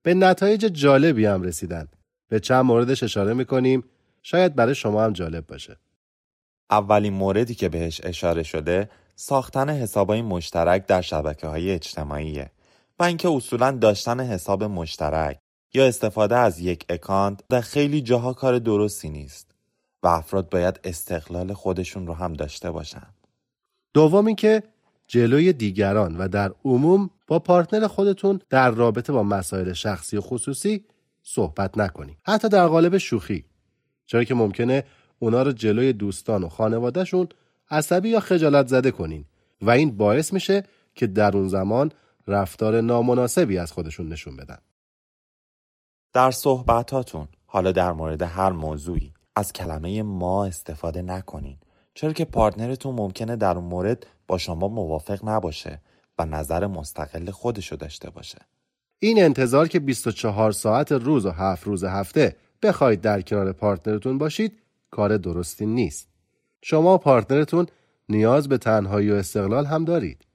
به 0.02 0.14
نتایج 0.14 0.61
جالبی 0.61 1.26
هم 1.26 1.42
رسیدن. 1.42 1.88
به 2.28 2.40
چند 2.40 2.64
موردش 2.64 3.02
اشاره 3.02 3.35
می‌کنیم 3.35 3.85
شاید 4.23 4.54
برای 4.54 4.75
شما 4.75 5.04
هم 5.04 5.12
جالب 5.12 5.47
باشه. 5.47 5.76
اولین 6.70 7.12
موردی 7.12 7.54
که 7.54 7.68
بهش 7.68 8.00
اشاره 8.04 8.42
شده 8.42 8.90
ساختن 9.16 9.70
حسابای 9.70 10.23
مشترک 10.23 10.87
در 10.87 11.00
شبکه 11.00 11.47
های 11.47 11.70
اجتماعیه 11.70 12.50
و 12.99 13.02
اینکه 13.02 13.28
اصولا 13.28 13.70
داشتن 13.70 14.20
حساب 14.20 14.64
مشترک 14.64 15.38
یا 15.75 15.87
استفاده 15.87 16.37
از 16.37 16.61
یک 16.61 16.85
اکانت 16.88 17.40
در 17.49 17.61
خیلی 17.61 18.00
جاها 18.00 18.32
کار 18.32 18.58
درستی 18.58 19.08
نیست. 19.08 19.57
و 20.02 20.07
افراد 20.07 20.50
باید 20.50 20.81
استقلال 20.85 21.52
خودشون 21.52 22.07
رو 22.07 22.14
هم 22.14 22.33
داشته 22.33 22.71
باشن. 22.71 23.07
دوم 23.95 24.26
اینکه 24.26 24.62
جلوی 25.07 25.52
دیگران 25.52 26.17
و 26.17 26.28
در 26.28 26.52
عموم 26.64 27.11
با 27.26 27.38
پارتنر 27.38 27.87
خودتون 27.87 28.40
در 28.50 28.71
رابطه 28.71 29.12
با 29.12 29.23
مسائل 29.23 29.73
شخصی 29.73 30.17
و 30.17 30.21
خصوصی 30.21 30.85
صحبت 31.23 31.78
نکنید. 31.78 32.19
حتی 32.25 32.49
در 32.49 32.67
قالب 32.67 32.99
شوخی. 32.99 33.45
چرا 34.07 34.25
که 34.25 34.35
ممکنه 34.35 34.85
اونا 35.19 35.43
رو 35.43 35.52
جلوی 35.52 35.93
دوستان 35.93 36.45
و 36.45 36.49
خانوادهشون 36.49 37.28
عصبی 37.71 38.09
یا 38.09 38.21
خجالت 38.21 38.67
زده 38.67 38.90
کنین 38.90 39.25
و 39.62 39.71
این 39.71 39.97
باعث 39.97 40.33
میشه 40.33 40.62
که 40.95 41.07
در 41.07 41.37
اون 41.37 41.49
زمان 41.49 41.93
رفتار 42.26 42.81
نامناسبی 42.81 43.59
از 43.59 43.73
خودشون 43.73 44.09
نشون 44.09 44.37
بدن. 44.37 44.59
در 46.12 46.31
صحبتاتون 46.31 47.28
حالا 47.47 47.73
در 47.73 47.93
مورد 47.93 48.23
هر 48.23 48.52
موضوعی 48.52 49.12
از 49.38 49.52
کلمه 49.52 50.02
ما 50.02 50.45
استفاده 50.45 51.02
نکنین. 51.02 51.57
چرا 51.95 52.12
که 52.12 52.25
پارتنرتون 52.25 52.95
ممکنه 52.95 53.37
در 53.37 53.57
اون 53.57 53.64
مورد 53.64 54.07
با 54.26 54.38
شما 54.38 54.68
موافق 54.68 55.28
نباشه 55.28 55.80
و 56.18 56.25
نظر 56.25 56.66
مستقل 56.66 57.30
خودشو 57.30 57.76
داشته 57.76 58.11
باشه. 58.11 58.38
این 58.99 59.23
انتظار 59.23 59.68
که 59.68 59.80
24 59.80 60.52
ساعت 60.52 60.92
روز 60.92 61.26
و 61.26 61.30
هفت 61.30 61.66
روز 61.66 61.85
هفته 61.85 62.37
بخواید 62.62 63.00
در 63.00 63.23
کنار 63.23 63.52
پارتنرتون 63.52 64.18
باشید 64.18 64.62
کار 64.90 65.16
درستی 65.16 65.66
نیست. 65.66 66.09
شما 66.62 66.95
و 66.95 66.99
پارتنرتون 66.99 67.66
نیاز 68.09 68.49
به 68.49 68.59
تنهایی 68.59 69.11
و 69.11 69.14
استقلال 69.14 69.66
هم 69.66 69.85
دارید. 69.85 70.26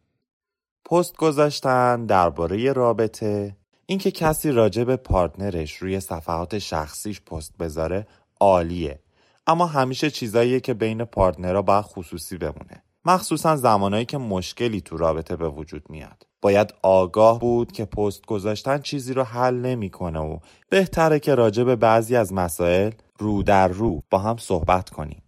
پست 0.86 1.15
گذاشتن 1.15 2.05
درباره 2.05 2.74
رابطه 2.74 3.55
اینکه 3.86 4.12
کسی 4.12 4.51
راجع 4.51 4.83
به 4.83 4.95
پارتنرش 4.95 5.75
روی 5.75 6.00
صفحات 6.00 6.57
شخصیش 6.57 7.22
پست 7.22 7.57
بذاره 7.57 8.07
عالیه. 8.43 9.00
اما 9.47 9.65
همیشه 9.65 10.09
چیزاییه 10.09 10.59
که 10.59 10.73
بین 10.73 11.05
پارتنرها 11.05 11.62
باید 11.62 11.83
خصوصی 11.83 12.38
بمونه. 12.38 12.83
مخصوصا 13.05 13.55
زمانایی 13.55 14.05
که 14.05 14.17
مشکلی 14.17 14.81
تو 14.81 14.97
رابطه 14.97 15.35
به 15.35 15.50
وجود 15.50 15.89
میاد. 15.89 16.23
باید 16.41 16.73
آگاه 16.81 17.39
بود 17.39 17.71
که 17.71 17.85
پست 17.85 18.25
گذاشتن 18.25 18.77
چیزی 18.77 19.13
رو 19.13 19.23
حل 19.23 19.55
نمی‌کنه 19.55 20.19
و 20.19 20.39
بهتره 20.69 21.19
که 21.19 21.35
راجع 21.35 21.63
به 21.63 21.75
بعضی 21.75 22.15
از 22.15 22.33
مسائل 22.33 22.91
رو 23.19 23.43
در 23.43 23.67
رو 23.67 24.01
با 24.09 24.17
هم 24.17 24.38
صحبت 24.38 24.89
کنیم. 24.89 25.23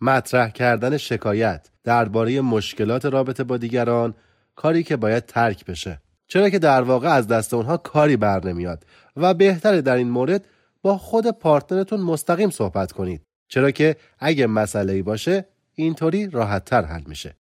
مطرح 0.00 0.50
کردن 0.50 0.96
شکایت 0.96 1.68
درباره 1.84 2.40
مشکلات 2.40 3.04
رابطه 3.06 3.44
با 3.44 3.56
دیگران 3.56 4.14
کاری 4.56 4.82
که 4.82 4.96
باید 4.96 5.26
ترک 5.26 5.64
بشه. 5.64 6.02
چرا 6.28 6.50
که 6.50 6.58
در 6.58 6.82
واقع 6.82 7.08
از 7.08 7.28
دست 7.28 7.54
اونها 7.54 7.76
کاری 7.76 8.16
بر 8.16 8.46
نمیاد 8.46 8.84
و 9.16 9.34
بهتره 9.34 9.80
در 9.80 9.96
این 9.96 10.10
مورد 10.10 10.44
با 10.82 10.98
خود 10.98 11.26
پارتنرتون 11.30 12.00
مستقیم 12.00 12.50
صحبت 12.50 12.92
کنید. 12.92 13.22
چرا 13.48 13.70
که 13.70 13.96
اگه 14.18 14.46
مسئله 14.46 14.92
ای 14.92 15.02
باشه 15.02 15.48
اینطوری 15.74 16.30
راحت 16.30 16.64
تر 16.64 16.84
حل 16.84 17.02
میشه. 17.06 17.36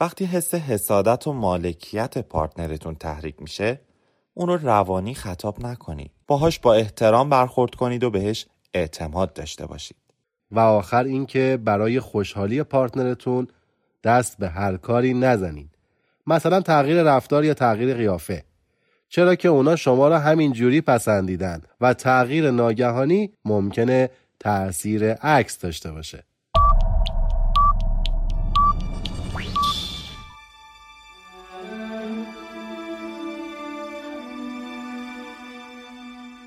وقتی 0.00 0.24
حس 0.24 0.54
حسادت 0.54 1.26
و 1.26 1.32
مالکیت 1.32 2.18
پارتنرتون 2.18 2.94
تحریک 2.94 3.42
میشه 3.42 3.80
اون 4.34 4.48
رو 4.48 4.56
روانی 4.56 5.14
خطاب 5.14 5.66
نکنید. 5.66 6.10
باهاش 6.26 6.58
با 6.58 6.74
احترام 6.74 7.30
برخورد 7.30 7.74
کنید 7.74 8.04
و 8.04 8.10
بهش 8.10 8.46
اعتماد 8.74 9.32
داشته 9.32 9.66
باشید. 9.66 9.96
و 10.50 10.58
آخر 10.58 11.04
اینکه 11.04 11.58
برای 11.64 12.00
خوشحالی 12.00 12.62
پارتنرتون 12.62 13.48
دست 14.04 14.38
به 14.38 14.48
هر 14.48 14.76
کاری 14.76 15.14
نزنید. 15.14 15.78
مثلا 16.26 16.60
تغییر 16.60 17.02
رفتار 17.02 17.44
یا 17.44 17.54
تغییر 17.54 17.94
قیافه. 17.94 18.44
چرا 19.12 19.34
که 19.34 19.48
اونا 19.48 19.76
شما 19.76 20.08
را 20.08 20.18
همین 20.18 20.52
جوری 20.52 20.80
پسندیدن 20.80 21.62
و 21.80 21.94
تغییر 21.94 22.50
ناگهانی 22.50 23.32
ممکنه 23.44 24.10
تأثیر 24.40 25.12
عکس 25.12 25.58
داشته 25.58 25.92
باشه. 25.92 26.24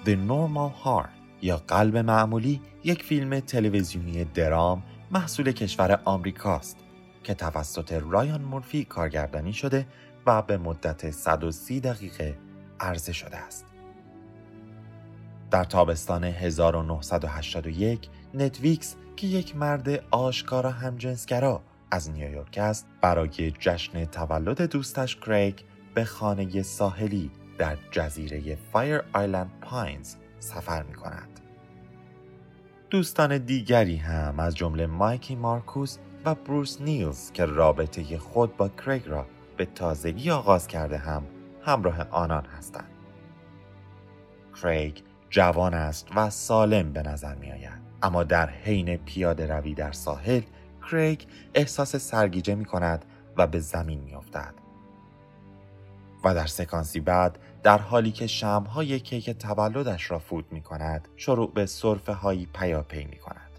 The 0.06 0.16
Normal 0.30 0.86
Heart 0.86 1.10
یا 1.42 1.58
قلب 1.68 1.98
معمولی 1.98 2.62
یک 2.84 3.04
فیلم 3.04 3.40
تلویزیونی 3.40 4.24
درام 4.24 4.84
محصول 5.12 5.52
کشور 5.52 6.00
آمریکاست 6.06 6.78
که 7.24 7.34
توسط 7.34 7.94
رایان 8.10 8.42
مورفی 8.42 8.86
کارگردانی 8.86 9.54
شده 9.54 9.86
و 10.26 10.42
به 10.42 10.58
مدت 10.58 11.12
130 11.12 11.80
دقیقه 11.80 12.38
عرضه 12.84 13.14
شده 13.14 13.38
است. 13.38 13.66
در 15.52 15.64
تابستان 15.64 16.24
1981 16.24 18.10
ند 18.34 18.52
ویکس 18.52 18.96
که 19.16 19.28
یک 19.28 19.56
مرد 19.56 20.04
آشکارا 20.12 20.72
همجنسگرا 20.72 21.62
از 21.92 22.12
نیویورک 22.12 22.58
است 22.58 22.88
برای 23.02 23.52
جشن 23.52 24.06
تولد 24.06 24.62
دوستش 24.62 25.16
کریگ 25.16 25.56
به 25.94 26.06
خانه 26.06 26.62
ساحلی 26.62 27.32
در 27.58 27.78
جزیره 27.92 28.58
فایر 28.72 29.02
آیلند 29.14 29.52
پاینز 29.62 30.16
سفر 30.40 30.84
می 30.84 30.94
کند. 30.94 31.40
دوستان 32.90 33.38
دیگری 33.38 33.96
هم 33.96 34.40
از 34.40 34.56
جمله 34.56 34.88
مایکی 34.88 35.36
مارکوس 35.36 35.98
و 36.26 36.36
بروس 36.36 36.82
نیلز 36.82 37.32
که 37.32 37.46
رابطه 37.46 38.18
خود 38.18 38.58
با 38.58 38.70
کریگ 38.70 39.08
را 39.08 39.26
به 39.58 39.66
تازگی 39.66 40.32
آغاز 40.32 40.68
کرده 40.68 40.98
هم 40.98 41.24
همراه 41.66 42.10
آنان 42.10 42.46
هستند. 42.46 42.90
کریگ 44.62 44.98
جوان 45.30 45.74
است 45.74 46.08
و 46.16 46.30
سالم 46.30 46.94
به 46.94 47.02
نظر 47.02 47.36
می 47.36 47.52
آید. 47.52 47.84
اما 48.02 48.24
در 48.24 48.50
حین 48.50 48.98
پیاده 48.98 49.48
روی 49.48 49.74
در 49.74 49.92
ساحل 49.92 50.42
کریگ 50.92 51.22
احساس 51.54 51.96
سرگیجه 51.96 52.56
می 52.56 52.66
کند 52.66 53.06
و 53.38 53.48
به 53.48 53.60
زمین 53.60 54.00
می 54.00 54.16
افتد. 54.16 54.54
و 56.24 56.36
در 56.36 56.46
سکانسی 56.46 57.00
بعد 57.00 57.40
در 57.64 57.78
حالی 57.78 58.12
که 58.12 58.28
شمع‌های 58.28 59.00
کیک 59.00 59.30
تولدش 59.30 60.12
را 60.12 60.20
فوت 60.20 60.46
می 60.52 60.62
کند 60.62 61.08
شروع 61.16 61.52
به 61.54 61.66
سرفه 61.66 62.14
هایی 62.14 62.48
پیاپی 62.54 63.06
می 63.06 63.18
کند. 63.18 63.52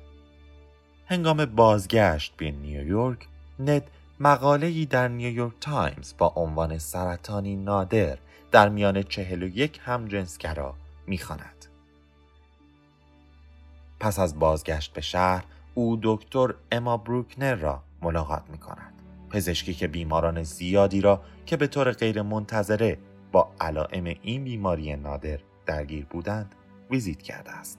هنگام 1.06 1.44
بازگشت 1.44 2.36
به 2.36 2.50
نیویورک 2.50 3.28
ند 3.58 3.82
مقاله‌ای 4.20 4.86
در 4.86 5.08
نیویورک 5.08 5.52
تایمز 5.60 6.14
با 6.18 6.32
عنوان 6.36 6.78
سرطانی 6.78 7.56
نادر 7.56 8.18
در 8.50 8.68
میان 8.68 9.02
چهل 9.02 9.42
و 9.42 9.46
یک 9.46 9.80
همجنسگرا 9.84 10.74
می‌خواند. 11.06 11.66
پس 14.00 14.18
از 14.18 14.38
بازگشت 14.38 14.92
به 14.92 15.00
شهر 15.00 15.44
او 15.74 15.98
دکتر 16.02 16.54
اما 16.72 16.96
بروکنر 16.96 17.54
را 17.54 17.82
ملاقات 18.02 18.42
می 18.50 18.58
کند. 18.58 18.92
پزشکی 19.30 19.74
که 19.74 19.88
بیماران 19.88 20.42
زیادی 20.42 21.00
را 21.00 21.22
که 21.46 21.56
به 21.56 21.66
طور 21.66 21.92
غیر 21.92 22.22
منتظره 22.22 22.98
با 23.32 23.52
علائم 23.60 24.04
این 24.22 24.44
بیماری 24.44 24.96
نادر 24.96 25.38
درگیر 25.66 26.04
بودند 26.04 26.54
ویزیت 26.90 27.22
کرده 27.22 27.50
است. 27.50 27.78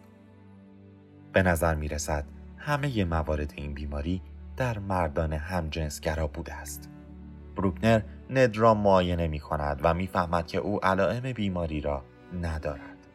به 1.34 1.44
نظر 1.44 1.76
می 1.76 1.88
رسد 1.88 2.26
همه 2.58 3.06
موارد 3.06 3.54
این 3.56 3.74
بیماری 3.74 4.22
در 4.58 4.80
مردان 4.80 5.34
همجنسگرا 5.34 6.28
بوده 6.28 6.54
است. 6.54 6.90
بروکنر 7.56 8.02
ند 8.30 8.58
را 8.58 8.74
معاینه 8.74 9.28
می 9.28 9.40
کند 9.40 9.80
و 9.84 9.94
می‌فهمد 9.94 10.48
که 10.48 10.58
او 10.58 10.86
علائم 10.86 11.34
بیماری 11.34 11.82
را 11.82 12.04
ندارد. 12.42 13.08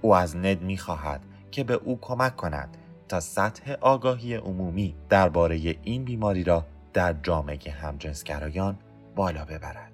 او 0.00 0.14
از 0.14 0.36
ند 0.36 0.62
می 0.62 0.78
خواهد 0.78 1.20
که 1.50 1.64
به 1.64 1.74
او 1.74 1.98
کمک 2.00 2.36
کند 2.36 2.76
تا 3.08 3.20
سطح 3.20 3.72
آگاهی 3.80 4.34
عمومی 4.34 4.94
درباره 5.08 5.76
این 5.82 6.04
بیماری 6.04 6.44
را 6.44 6.66
در 6.92 7.12
جامعه 7.12 7.72
همجنسگرایان 7.72 8.78
بالا 9.16 9.44
ببرد. 9.44 9.92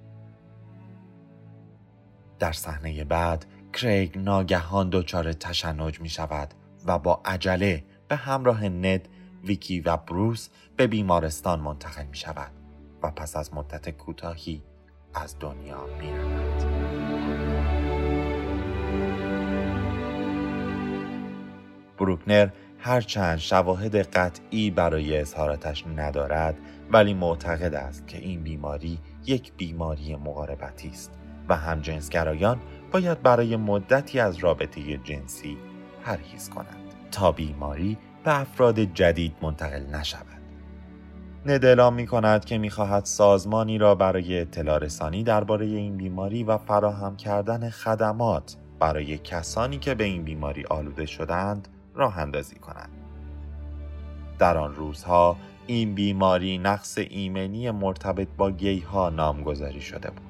در 2.38 2.52
صحنه 2.52 3.04
بعد 3.04 3.46
کریگ 3.72 4.18
ناگهان 4.18 4.90
دچار 4.90 5.32
تشنج 5.32 6.00
می 6.00 6.08
شود 6.08 6.54
و 6.86 6.98
با 6.98 7.20
عجله 7.24 7.84
به 8.08 8.16
همراه 8.16 8.68
ند، 8.68 9.08
ویکی 9.44 9.81
و 9.81 9.96
بروس 9.96 10.48
به 10.77 10.87
بیمارستان 10.87 11.61
منتقل 11.61 12.07
می 12.07 12.16
شود 12.16 12.53
و 13.03 13.11
پس 13.11 13.37
از 13.37 13.55
مدت 13.55 13.90
کوتاهی 13.90 14.62
از 15.14 15.37
دنیا 15.40 15.87
می 16.01 16.11
رود. 16.11 16.88
بروکنر 21.98 22.48
هرچند 22.79 23.38
شواهد 23.38 23.96
قطعی 23.96 24.70
برای 24.70 25.20
اظهاراتش 25.20 25.85
ندارد 25.96 26.59
ولی 26.92 27.14
معتقد 27.14 27.74
است 27.74 28.07
که 28.07 28.18
این 28.18 28.42
بیماری 28.42 28.98
یک 29.27 29.53
بیماری 29.57 30.16
مقاربتی 30.16 30.88
است 30.88 31.12
و 31.48 31.57
همجنسگرایان 31.57 32.61
باید 32.92 33.22
برای 33.22 33.57
مدتی 33.57 34.20
از 34.20 34.37
رابطه 34.37 34.98
جنسی 34.98 35.57
پرهیز 36.05 36.51
کنند 36.51 36.94
تا 37.11 37.33
بیماری 37.33 37.98
به 38.24 38.40
افراد 38.40 38.81
جدید 38.81 39.37
منتقل 39.42 39.83
نشود. 39.94 40.26
ند 41.46 41.64
اعلام 41.64 41.94
می 41.94 42.07
کند 42.07 42.44
که 42.44 42.59
می 42.59 42.70
خواهد 42.70 43.04
سازمانی 43.04 43.78
را 43.78 43.94
برای 43.94 44.40
اطلاع 44.40 44.78
رسانی 44.78 45.22
درباره 45.22 45.66
این 45.66 45.96
بیماری 45.96 46.44
و 46.44 46.59
فراهم 46.59 47.16
کردن 47.16 47.70
خدمات 47.70 48.57
برای 48.78 49.18
کسانی 49.18 49.78
که 49.78 49.94
به 49.94 50.04
این 50.04 50.22
بیماری 50.22 50.64
آلوده 50.64 51.07
شدند 51.07 51.68
راه 51.94 52.18
اندازی 52.18 52.57
کنند. 52.57 52.90
در 54.38 54.57
آن 54.57 54.74
روزها 54.74 55.37
این 55.66 55.94
بیماری 55.94 56.59
نقص 56.59 56.98
ایمنی 56.98 57.70
مرتبط 57.70 58.28
با 58.37 58.50
گی 58.50 58.81
ها 58.81 59.11
نامگذاری 59.11 59.81
شده 59.81 60.11
بود. 60.11 60.28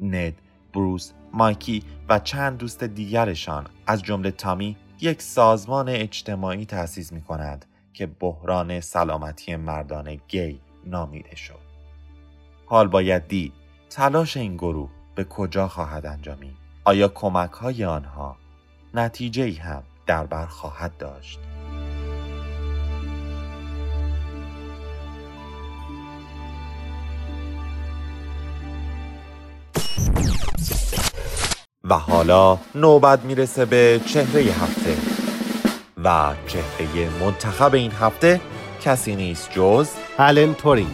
ند، 0.00 0.34
بروس، 0.74 1.12
مایکی 1.32 1.82
و 2.08 2.18
چند 2.18 2.58
دوست 2.58 2.84
دیگرشان 2.84 3.66
از 3.86 4.02
جمله 4.02 4.30
تامی 4.30 4.76
یک 5.00 5.22
سازمان 5.22 5.88
اجتماعی 5.88 6.66
تأسیس 6.66 7.12
می 7.12 7.22
کند 7.22 7.66
که 7.92 8.06
بحران 8.06 8.80
سلامتی 8.80 9.56
مردان 9.56 10.20
گی 10.28 10.60
نامیده 10.84 11.36
شد. 11.36 11.66
حال 12.66 12.88
باید 12.88 13.28
دید 13.28 13.52
تلاش 13.90 14.36
این 14.36 14.56
گروه 14.56 14.90
به 15.14 15.24
کجا 15.24 15.68
خواهد 15.68 16.06
انجامید؟ 16.06 16.56
آیا 16.84 17.08
کمک 17.08 17.50
های 17.50 17.84
آنها 17.84 18.36
نتیجه 18.94 19.52
هم 19.60 19.82
در 20.06 20.26
بر 20.26 20.46
خواهد 20.46 20.96
داشت؟ 20.96 21.40
و 31.90 31.94
حالا 31.94 32.58
نوبت 32.74 33.24
می‌رسه 33.24 33.64
به 33.64 34.00
چهره 34.06 34.42
هفته. 34.42 34.96
و 36.04 36.34
چهره 36.46 37.24
منتخب 37.24 37.74
این 37.74 37.90
هفته 37.90 38.40
کسی 38.82 39.16
نیست 39.16 39.50
جز 39.52 39.88
الن 40.18 40.54
تورینگ. 40.54 40.88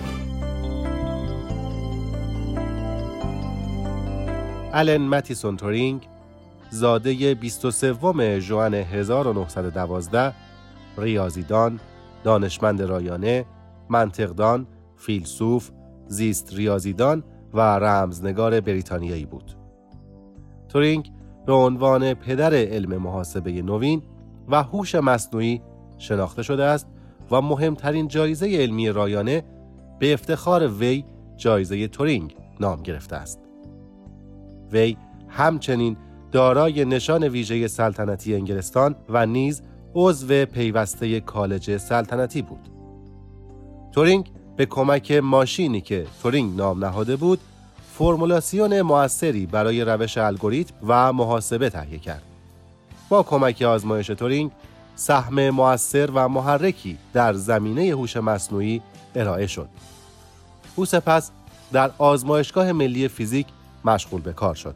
الن 4.73 4.97
متیسون 4.97 5.57
تورینگ 5.57 6.09
زاده 6.71 7.35
23 7.35 8.41
ژوئن 8.41 8.75
1912 8.75 10.35
ریاضیدان 10.99 11.81
دانشمند 12.25 12.83
رایانه 12.83 13.45
منطقدان 13.89 14.67
فیلسوف 14.97 15.71
زیست 16.09 16.55
ریاضیدان 16.55 17.25
و 17.55 17.61
رمزنگار 17.61 18.61
بریتانیایی 18.61 19.25
بود. 19.27 19.62
تورینگ 20.73 21.13
به 21.47 21.53
عنوان 21.53 22.15
پدر 22.15 22.55
علم 22.55 22.97
محاسبه 22.97 23.63
نوین 23.63 24.03
و 24.49 24.63
هوش 24.63 24.95
مصنوعی 24.95 25.63
شناخته 25.99 26.43
شده 26.43 26.65
است 26.65 26.87
و 27.31 27.41
مهمترین 27.41 28.09
جایزه 28.09 28.47
علمی 28.47 28.89
رایانه 28.89 29.45
به 29.99 30.13
افتخار 30.13 30.69
وی 30.69 31.05
جایزه 31.37 31.89
تورینگ 31.89 32.37
نام 32.61 32.83
گرفته 32.83 33.17
است. 33.17 33.39
وی 34.73 34.97
همچنین 35.29 35.97
دارای 36.33 36.85
نشان 36.85 37.25
ویژه 37.25 37.69
سلطنتی 37.69 38.35
انگلستان 38.35 38.95
و 39.09 39.27
نیز 39.27 39.63
عضو 39.95 40.45
پیوسته 40.45 41.21
کالج 41.21 41.77
سلطنتی 41.77 42.43
بود. 42.43 42.69
تورینگ 43.93 44.31
به 44.57 44.67
کمک 44.67 45.13
ماشینی 45.13 45.81
که 45.81 46.07
تورینگ 46.23 46.57
نام 46.57 46.85
نهاده 46.85 47.17
بود 47.17 47.39
فرمولاسیون 47.99 48.83
موثری 48.83 49.47
برای 49.47 49.85
روش 49.85 50.19
الگوریتم 50.19 50.75
و 50.87 51.13
محاسبه 51.13 51.71
تهیه 51.71 51.99
کرد. 51.99 52.23
با 53.09 53.23
کمک 53.23 53.63
آزمایش 53.63 54.07
تورینگ 54.07 54.51
سهم 54.95 55.51
موثر 55.51 56.11
و 56.15 56.29
محرکی 56.29 56.99
در 57.13 57.33
زمینه 57.33 57.91
هوش 57.91 58.17
مصنوعی 58.17 58.83
ارائه 59.15 59.47
شد. 59.47 59.69
او 60.77 60.85
سپس 60.85 61.31
در 61.73 61.91
آزمایشگاه 61.99 62.73
ملی 62.73 63.09
فیزیک 63.09 63.47
مشغول 63.85 64.21
به 64.21 64.33
کار 64.33 64.55
شد. 64.55 64.75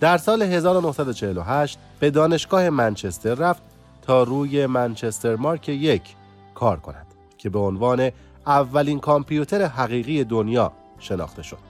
در 0.00 0.18
سال 0.18 0.42
1948 0.42 1.78
به 2.00 2.10
دانشگاه 2.10 2.70
منچستر 2.70 3.34
رفت 3.34 3.62
تا 4.02 4.22
روی 4.22 4.66
منچستر 4.66 5.36
مارک 5.36 5.68
یک 5.68 6.02
کار 6.54 6.80
کند 6.80 7.06
که 7.38 7.50
به 7.50 7.58
عنوان 7.58 8.10
اولین 8.46 9.00
کامپیوتر 9.00 9.62
حقیقی 9.66 10.24
دنیا 10.24 10.72
شناخته 10.98 11.42
شد. 11.42 11.67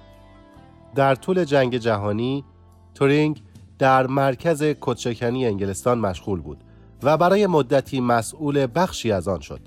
در 0.99 1.15
طول 1.15 1.45
جنگ 1.45 1.77
جهانی 1.77 2.45
تورینگ 2.95 3.43
در 3.79 4.07
مرکز 4.07 4.63
کدشکنی 4.81 5.47
انگلستان 5.47 5.99
مشغول 5.99 6.41
بود 6.41 6.65
و 7.03 7.17
برای 7.17 7.47
مدتی 7.47 8.01
مسئول 8.01 8.67
بخشی 8.75 9.13
از 9.13 9.29
آن 9.29 9.41
شد. 9.41 9.61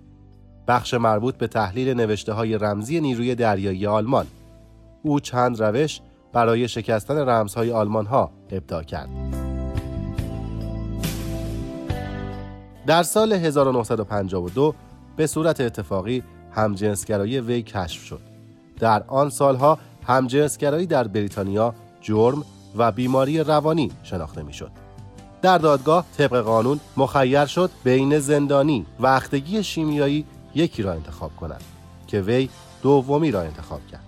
بخش 0.67 0.93
مربوط 0.93 1.35
به 1.35 1.47
تحلیل 1.47 1.93
نوشته 1.93 2.33
های 2.33 2.57
رمزی 2.57 3.01
نیروی 3.01 3.35
دریایی 3.35 3.87
آلمان. 3.87 4.27
او 5.03 5.19
چند 5.19 5.63
روش 5.63 6.01
برای 6.33 6.67
شکستن 6.67 7.17
رمزهای 7.17 7.71
آلمان 7.71 8.05
ها 8.05 8.31
ابداع 8.51 8.83
کرد. 8.83 9.09
در 12.87 13.03
سال 13.03 13.33
1952 13.33 14.75
به 15.15 15.27
صورت 15.27 15.61
اتفاقی 15.61 16.23
همجنسگرایی 16.51 17.39
وی 17.39 17.61
کشف 17.61 18.03
شد. 18.03 18.21
در 18.79 19.03
آن 19.07 19.29
سالها 19.29 19.77
همجنسگرایی 20.07 20.85
در 20.85 21.07
بریتانیا 21.07 21.73
جرم 22.01 22.43
و 22.75 22.91
بیماری 22.91 23.39
روانی 23.39 23.91
شناخته 24.03 24.43
می‌شد. 24.43 24.71
در 25.41 25.57
دادگاه 25.57 26.05
طبق 26.17 26.41
قانون 26.41 26.79
مخیر 26.97 27.45
شد 27.45 27.71
بین 27.83 28.19
زندانی 28.19 28.85
و 28.99 29.07
اختگی 29.07 29.63
شیمیایی 29.63 30.25
یکی 30.55 30.83
را 30.83 30.93
انتخاب 30.93 31.35
کند 31.35 31.63
که 32.07 32.21
وی 32.21 32.49
دومی 32.81 33.31
را 33.31 33.41
انتخاب 33.41 33.87
کرد. 33.91 34.03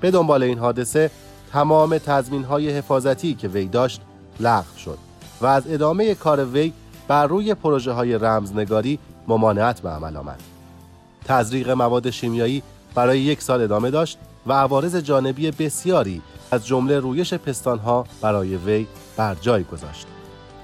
به 0.00 0.10
دنبال 0.10 0.42
این 0.42 0.58
حادثه 0.58 1.10
تمام 1.52 1.98
تضمین 1.98 2.44
های 2.44 2.70
حفاظتی 2.70 3.34
که 3.34 3.48
وی 3.48 3.66
داشت 3.66 4.00
لغو 4.40 4.78
شد 4.78 4.98
و 5.40 5.46
از 5.46 5.62
ادامه 5.66 6.14
کار 6.14 6.44
وی 6.44 6.72
بر 7.08 7.26
روی 7.26 7.54
پروژه 7.54 7.92
های 7.92 8.18
رمزنگاری 8.18 8.98
ممانعت 9.28 9.80
به 9.80 9.88
عمل 9.88 10.16
آمد. 10.16 10.40
تزریق 11.24 11.70
مواد 11.70 12.10
شیمیایی 12.10 12.62
برای 12.94 13.20
یک 13.20 13.42
سال 13.42 13.62
ادامه 13.62 13.90
داشت 13.90 14.18
و 14.46 14.52
عوارض 14.52 14.96
جانبی 14.96 15.50
بسیاری 15.50 16.22
از 16.50 16.66
جمله 16.66 17.00
رویش 17.00 17.34
پستانها 17.34 18.04
برای 18.20 18.56
وی 18.56 18.86
بر 19.16 19.34
جای 19.34 19.64
گذاشت. 19.64 20.06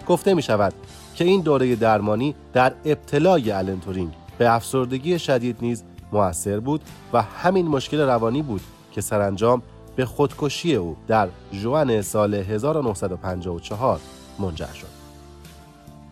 گفته 0.08 0.34
می 0.34 0.42
شود 0.42 0.74
که 1.14 1.24
این 1.24 1.40
دوره 1.40 1.76
درمانی 1.76 2.34
در 2.52 2.72
ابتلای 2.84 3.50
النتورینگ 3.50 4.12
به 4.38 4.54
افسردگی 4.54 5.18
شدید 5.18 5.56
نیز 5.60 5.84
موثر 6.12 6.60
بود 6.60 6.80
و 7.12 7.22
همین 7.22 7.68
مشکل 7.68 8.00
روانی 8.00 8.42
بود 8.42 8.60
که 8.92 9.00
سرانجام 9.00 9.62
به 9.96 10.04
خودکشی 10.06 10.74
او 10.74 10.96
در 11.08 11.28
جوان 11.52 12.02
سال 12.02 12.34
1954 12.34 14.00
منجر 14.38 14.72
شد. 14.72 14.86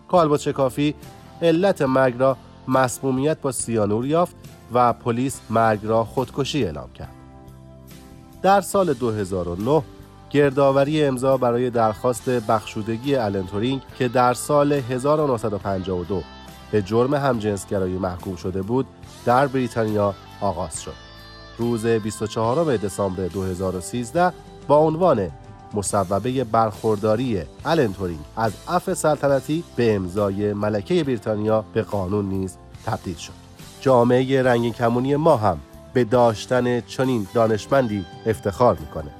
کالبوت 0.09 0.40
شکافی 0.40 0.94
علت 1.42 1.83
مرگ 1.83 2.14
را 2.18 2.37
مسمومیت 2.68 3.40
با 3.40 3.52
سیانور 3.52 4.06
یافت 4.06 4.37
و 4.74 4.92
پلیس 4.92 5.40
مرگ 5.50 5.80
را 5.83 6.04
خودکشی 6.04 6.64
اعلام 6.64 6.92
کرد. 6.92 7.19
در 8.42 8.61
سال 8.61 8.92
2009 8.94 9.83
گردآوری 10.31 11.05
امضا 11.05 11.37
برای 11.37 11.70
درخواست 11.70 12.31
بخشودگی 12.31 13.14
آلن 13.14 13.36
تورینگ 13.36 13.80
که 13.98 14.09
در 14.09 14.35
سال 14.35 14.72
1952 14.72 16.22
به 16.70 16.83
جرم 16.83 17.14
همجنسگرایی 17.14 17.98
محکوم 17.98 18.37
شده 18.37 18.62
بود 18.62 18.87
در 19.24 19.46
بریتانیا 19.46 20.14
آغاز 20.40 20.83
شد. 20.83 20.94
روز 21.59 21.87
24 21.87 22.76
دسامبر 22.76 23.26
2013 23.26 24.33
با 24.68 24.79
عنوان 24.79 25.31
مصوبه 25.74 26.44
برخورداری 26.44 27.42
آلن 27.64 27.83
تورینگ 27.83 28.20
از 28.37 28.53
عفو 28.68 28.94
سلطنتی 28.94 29.64
به 29.76 29.94
امضای 29.94 30.53
ملکه 30.53 31.05
بریتانیا 31.05 31.64
به 31.74 31.83
قانون 31.83 32.29
نیز 32.29 32.57
تبدیل 32.87 33.16
شد. 33.16 33.33
جامعه 33.81 34.42
رنگین 34.42 34.72
کمونی 34.72 35.16
ما 35.16 35.37
هم 35.37 35.59
به 35.92 36.05
داشتن 36.05 36.81
چنین 36.81 37.26
دانشمندی 37.35 38.05
افتخار 38.26 38.76
می‌کنه. 38.76 39.11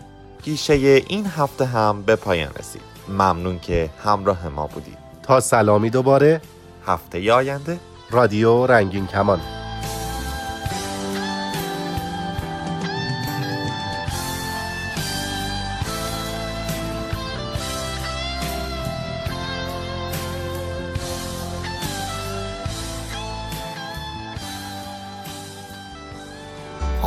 گیشه 0.43 0.75
این 1.09 1.27
هفته 1.27 1.65
هم 1.65 2.03
به 2.03 2.17
پایان 2.17 2.51
رسید. 2.59 2.83
ممنون 3.09 3.59
که 3.59 3.91
همراه 4.05 4.49
ما 4.49 4.67
بودید. 4.67 4.99
تا 5.23 5.41
سلامی 5.41 5.91
دوباره 5.91 6.41
هفته 6.87 7.33
آینده 7.33 7.79
رادیو 8.11 8.67
رنگین 8.67 9.07
کمان 9.07 9.41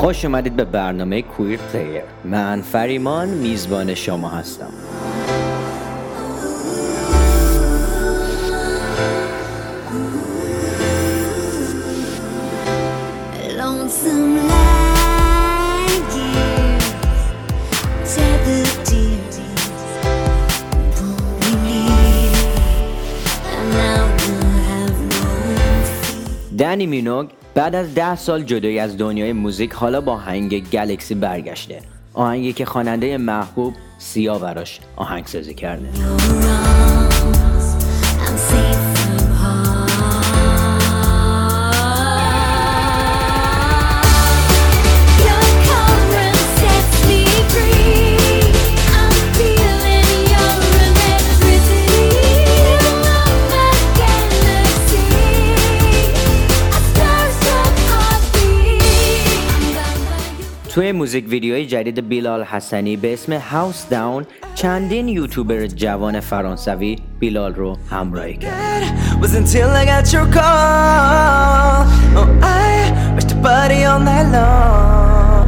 خوش 0.03 0.25
اومدید 0.25 0.55
به 0.55 0.63
برنامه 0.63 1.21
کویر 1.21 1.59
پلیر. 1.59 2.01
من 2.25 2.61
فریمان 2.61 3.27
میزبان 3.29 3.95
شما 3.95 4.29
هستم. 4.29 4.69
دنی 26.83 26.89
مینوگ 26.89 27.29
بعد 27.55 27.75
از 27.75 27.95
ده 27.95 28.15
سال 28.15 28.43
جدایی 28.43 28.79
از 28.79 28.97
دنیای 28.97 29.33
موزیک 29.33 29.71
حالا 29.71 30.01
با 30.01 30.13
آهنگ 30.13 30.69
گلکسی 30.69 31.15
برگشته. 31.15 31.79
آهنگی 32.13 32.53
که 32.53 32.65
خواننده 32.65 33.17
محبوب 33.17 33.73
سیا 33.97 34.39
براش 34.39 34.79
آهنگسازی 34.95 35.53
کرده. 35.53 35.89
موزیک 61.12 61.28
ویدیوی 61.28 61.66
جدید 61.66 62.08
بیلال 62.08 62.44
حسنی 62.44 62.96
به 62.96 63.12
اسم 63.12 63.32
هاوس 63.32 63.88
داون 63.88 64.26
چندین 64.54 65.08
یوتیوبر 65.08 65.66
جوان 65.66 66.20
فرانسوی 66.20 66.98
بیلال 67.18 67.54
رو 67.54 67.76
همراهی 67.90 68.36
کرد 68.36 69.08
was 69.20 69.34
until 69.34 69.70
I 69.70 69.84
got 69.84 70.12
your 70.12 70.26
call. 70.26 71.82
Oh, 72.18 72.28
I 72.42 73.14
wish 73.14 73.24
to 73.24 73.34
party 73.42 73.84
all 73.84 73.98
night 73.98 74.28
long. 74.36 75.46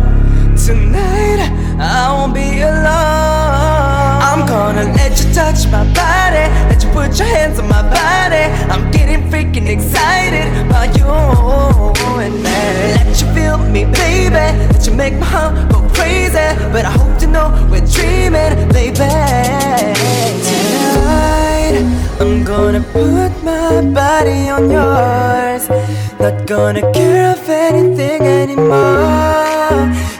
Tonight, 0.66 1.40
I 1.78 2.12
won't 2.12 2.34
be 2.34 2.62
alone. 2.62 4.18
I'm 4.28 4.42
gonna 4.46 4.86
let 4.98 5.12
you 5.20 5.32
touch 5.32 5.60
my 5.76 5.84
body, 5.94 6.44
let 6.68 6.82
you 6.82 6.90
put 6.90 7.16
your 7.18 7.28
hands 7.28 7.60
on 7.60 7.68
my 7.68 7.82
body. 7.82 8.44
I'm 8.72 8.90
getting 8.90 9.22
freaking 9.30 9.68
excited 9.68 10.48
about 10.66 10.96
you 10.98 11.93
and 12.25 12.35
me. 12.43 12.59
Let 12.97 13.21
you 13.21 13.27
feel 13.33 13.57
me, 13.57 13.85
baby. 13.85 14.45
Let 14.71 14.85
you 14.85 14.93
make 14.93 15.15
my 15.19 15.25
heart 15.25 15.53
go 15.71 15.79
crazy. 15.93 16.47
But 16.73 16.83
I 16.85 16.91
hope 16.99 17.21
you 17.21 17.27
know 17.27 17.47
we're 17.71 17.87
dreaming, 17.95 18.69
baby. 18.77 19.11
Tonight, 20.47 21.75
I'm 22.19 22.43
gonna 22.43 22.81
put 22.97 23.31
my 23.43 23.81
body 24.01 24.49
on 24.55 24.63
yours. 24.77 25.63
Not 26.19 26.47
gonna 26.47 26.83
care 26.93 27.31
of 27.31 27.49
anything 27.49 28.21
anymore. 28.41 29.05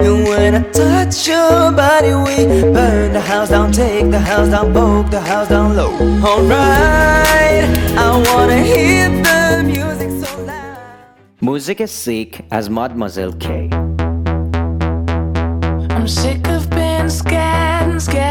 And 0.06 0.28
when 0.30 0.56
I 0.56 0.64
touch 0.72 1.28
your 1.28 1.72
body, 1.72 2.14
we 2.26 2.38
burn 2.76 3.14
the 3.14 3.22
house 3.22 3.50
down, 3.50 3.72
take 3.72 4.12
the 4.12 4.20
house 4.20 4.50
down, 4.50 4.74
poke 4.74 5.10
the 5.10 5.22
house 5.22 5.50
down 5.50 5.76
low. 5.76 5.94
Alright, 6.32 7.66
I 7.98 8.08
wanna 8.28 8.60
hear 8.62 9.10
the. 9.10 9.35
Music 11.46 11.80
is 11.80 11.92
sick 11.92 12.44
as 12.50 12.72
Mademoiselle 12.72 13.34
K. 13.34 13.70
I'm 15.92 16.08
sick 16.08 16.48
of 16.48 16.68
being 16.72 17.08
scared 17.08 17.92
and 17.92 18.02
scared. 18.02 18.25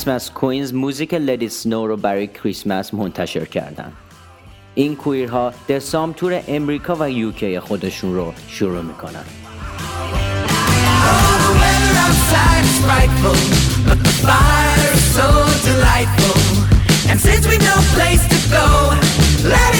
کریسمس 0.00 0.30
کوینز 0.30 0.74
موزیک 0.74 1.14
لدی 1.14 1.48
سنو 1.48 1.86
رو 1.86 1.96
برای 1.96 2.26
کریسمس 2.26 2.94
منتشر 2.94 3.44
کردن. 3.44 3.92
این 4.74 4.96
کویرها 4.96 5.52
دسام 5.68 6.12
تور 6.12 6.42
امریکا 6.48 6.96
و 7.00 7.10
یوکی 7.10 7.60
خودشون 7.60 8.14
رو 8.14 8.32
شروع 8.48 8.82
می‌کنن. 8.82 9.24
The 19.42 19.79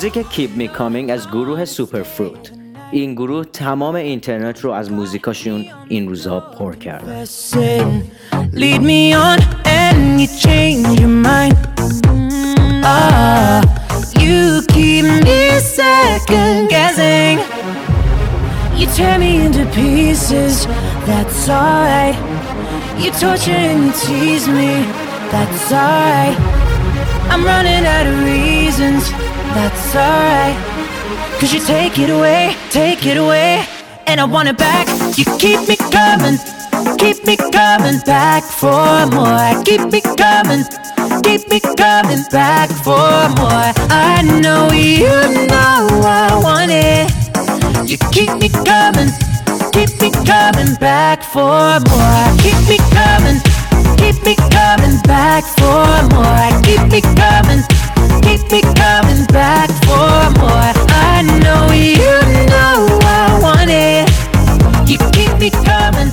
موزیک 0.00 0.28
کیپ 0.30 0.56
می 0.56 0.68
کامینگ 0.68 1.10
از 1.10 1.28
گروه 1.28 1.64
سوپر 1.64 2.02
فروت 2.02 2.50
این 2.92 3.14
گروه 3.14 3.44
تمام 3.44 3.94
اینترنت 3.94 4.60
رو 4.60 4.70
از 4.70 4.92
موزیکاشون 4.92 5.64
این 5.88 6.08
روزها 6.08 6.40
پر 6.40 6.74
کرده 6.76 7.24
Listen, 7.24 8.02
lead 8.54 8.80
me 8.80 9.14
on 9.14 9.38
and 9.64 10.20
you 10.20 10.28
change 10.44 11.00
your 11.00 11.14
mind. 11.28 11.56
Ah, 12.84 13.60
you 14.22 14.62
keep 14.74 15.04
me 15.26 15.40
second 15.78 16.68
guessing. 16.74 17.36
You 18.78 18.86
tear 18.96 19.18
me 19.18 19.32
into 19.46 19.64
pieces, 19.80 20.54
that's 21.08 21.48
alright. 21.48 22.16
You 23.02 23.10
torture 23.20 23.60
and 23.70 23.84
you 23.86 23.92
tease 24.02 24.46
me, 24.58 24.72
that's 25.32 25.72
alright. 25.72 26.49
I'm 27.31 27.45
running 27.45 27.85
out 27.85 28.05
of 28.05 28.19
reasons, 28.25 29.09
that's 29.55 29.95
alright. 29.95 30.57
Cause 31.39 31.53
you 31.53 31.61
take 31.61 31.97
it 31.97 32.09
away, 32.09 32.57
take 32.69 33.05
it 33.05 33.15
away, 33.15 33.65
and 34.05 34.19
I 34.19 34.25
want 34.25 34.49
it 34.49 34.57
back. 34.57 34.85
You 35.17 35.23
keep 35.39 35.65
me 35.65 35.77
coming, 35.77 36.37
keep 36.97 37.23
me 37.25 37.37
coming 37.37 37.99
back 38.05 38.43
for 38.43 39.07
more. 39.15 39.63
Keep 39.63 39.93
me 39.95 40.01
coming, 40.19 40.65
keep 41.23 41.47
me 41.47 41.61
coming 41.79 42.23
back 42.31 42.69
for 42.69 43.09
more. 43.39 43.71
I 43.89 44.21
know 44.43 44.67
you 44.75 45.15
know 45.47 45.87
I 46.03 46.37
want 46.43 46.69
it. 46.69 47.07
You 47.89 47.97
keep 48.11 48.35
me 48.43 48.49
coming, 48.67 49.09
keep 49.71 49.89
me 50.03 50.11
coming 50.27 50.75
back 50.81 51.23
for 51.23 51.79
more. 51.89 52.27
Keep 52.43 52.59
me 52.67 52.77
coming, 52.91 53.39
keep 54.01 54.17
me 54.25 54.35
coming 54.57 54.97
back 55.13 55.43
for 55.59 55.85
more. 56.13 56.49
Keep 56.67 56.83
me 56.93 57.01
coming, 57.21 57.61
keep 58.25 58.43
me 58.53 58.61
coming 58.81 59.23
back 59.37 59.69
for 59.85 60.19
more. 60.41 60.73
I 61.13 61.17
know 61.43 61.63
you 61.97 62.15
know 62.51 62.77
I 63.19 63.25
want 63.45 63.69
it. 63.69 64.07
You 64.91 64.97
keep 65.17 65.33
me 65.43 65.49
coming, 65.69 66.09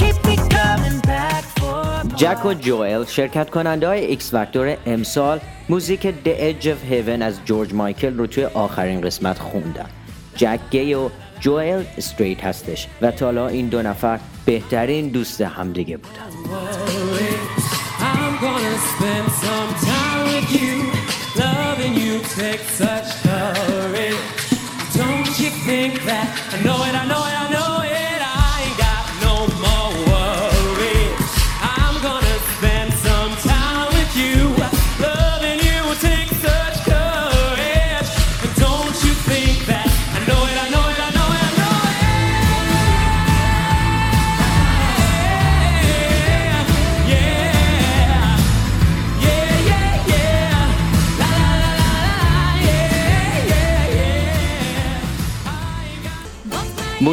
keep 0.00 0.16
me 0.28 0.36
coming 0.56 0.98
back 1.10 1.42
for 1.58 2.04
more. 2.04 2.16
جک 2.16 2.46
و 2.46 2.54
جوئل 2.54 3.04
شرکت 3.04 3.50
کننده 3.50 3.86
های 3.86 4.04
X 4.04 4.30
Factor 4.30 4.76
امسال 4.86 5.40
موزیک 5.68 6.02
The 6.24 6.28
Edge 6.28 6.66
of 6.66 6.92
Heaven 6.92 7.22
از 7.22 7.44
جورج 7.44 7.74
مایکل 7.74 8.16
رو 8.16 8.26
توی 8.26 8.44
آخرین 8.44 9.00
قسمت 9.00 9.38
خوندن 9.38 9.88
جک 10.36 10.60
گی 10.70 10.94
و 10.94 11.10
جوئل 11.40 11.84
straight 11.96 12.44
هستش 12.44 12.86
و 13.02 13.10
تا 13.10 13.48
این 13.48 13.68
دو 13.68 13.82
نفر 13.82 14.18
بهترین 14.46 15.08
دوست 15.08 15.40
همدیگه 15.40 15.96
بودن. 15.96 16.26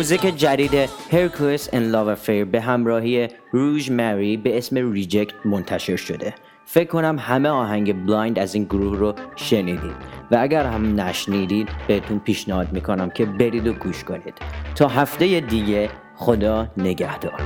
موزیک 0.03 0.21
جدید 0.21 0.89
Hercules 1.12 1.69
and 1.69 1.93
Love 1.93 2.17
Affair 2.17 2.45
به 2.51 2.61
همراهی 2.61 3.27
روژ 3.51 3.91
مری 3.91 4.37
به 4.37 4.57
اسم 4.57 4.91
Rejoice 4.91 5.33
منتشر 5.45 5.95
شده. 5.95 6.33
فکر 6.65 6.87
کنم 6.87 7.19
همه 7.19 7.49
آهنگ 7.49 8.05
Blind 8.05 8.39
از 8.39 8.55
این 8.55 8.63
گروه 8.63 8.97
رو 8.97 9.13
شنیدید 9.35 9.95
و 10.31 10.37
اگر 10.39 10.65
هم 10.65 11.01
نشنیدید 11.01 11.69
بهتون 11.87 12.19
پیشنهاد 12.19 12.73
می‌کنم 12.73 13.09
که 13.09 13.25
برید 13.25 13.67
و 13.67 13.73
گوش 13.73 14.03
کنید. 14.03 14.33
تا 14.75 14.87
هفته 14.87 15.39
دیگه 15.39 15.89
خدا 16.15 16.67
نگهدار. 16.77 17.41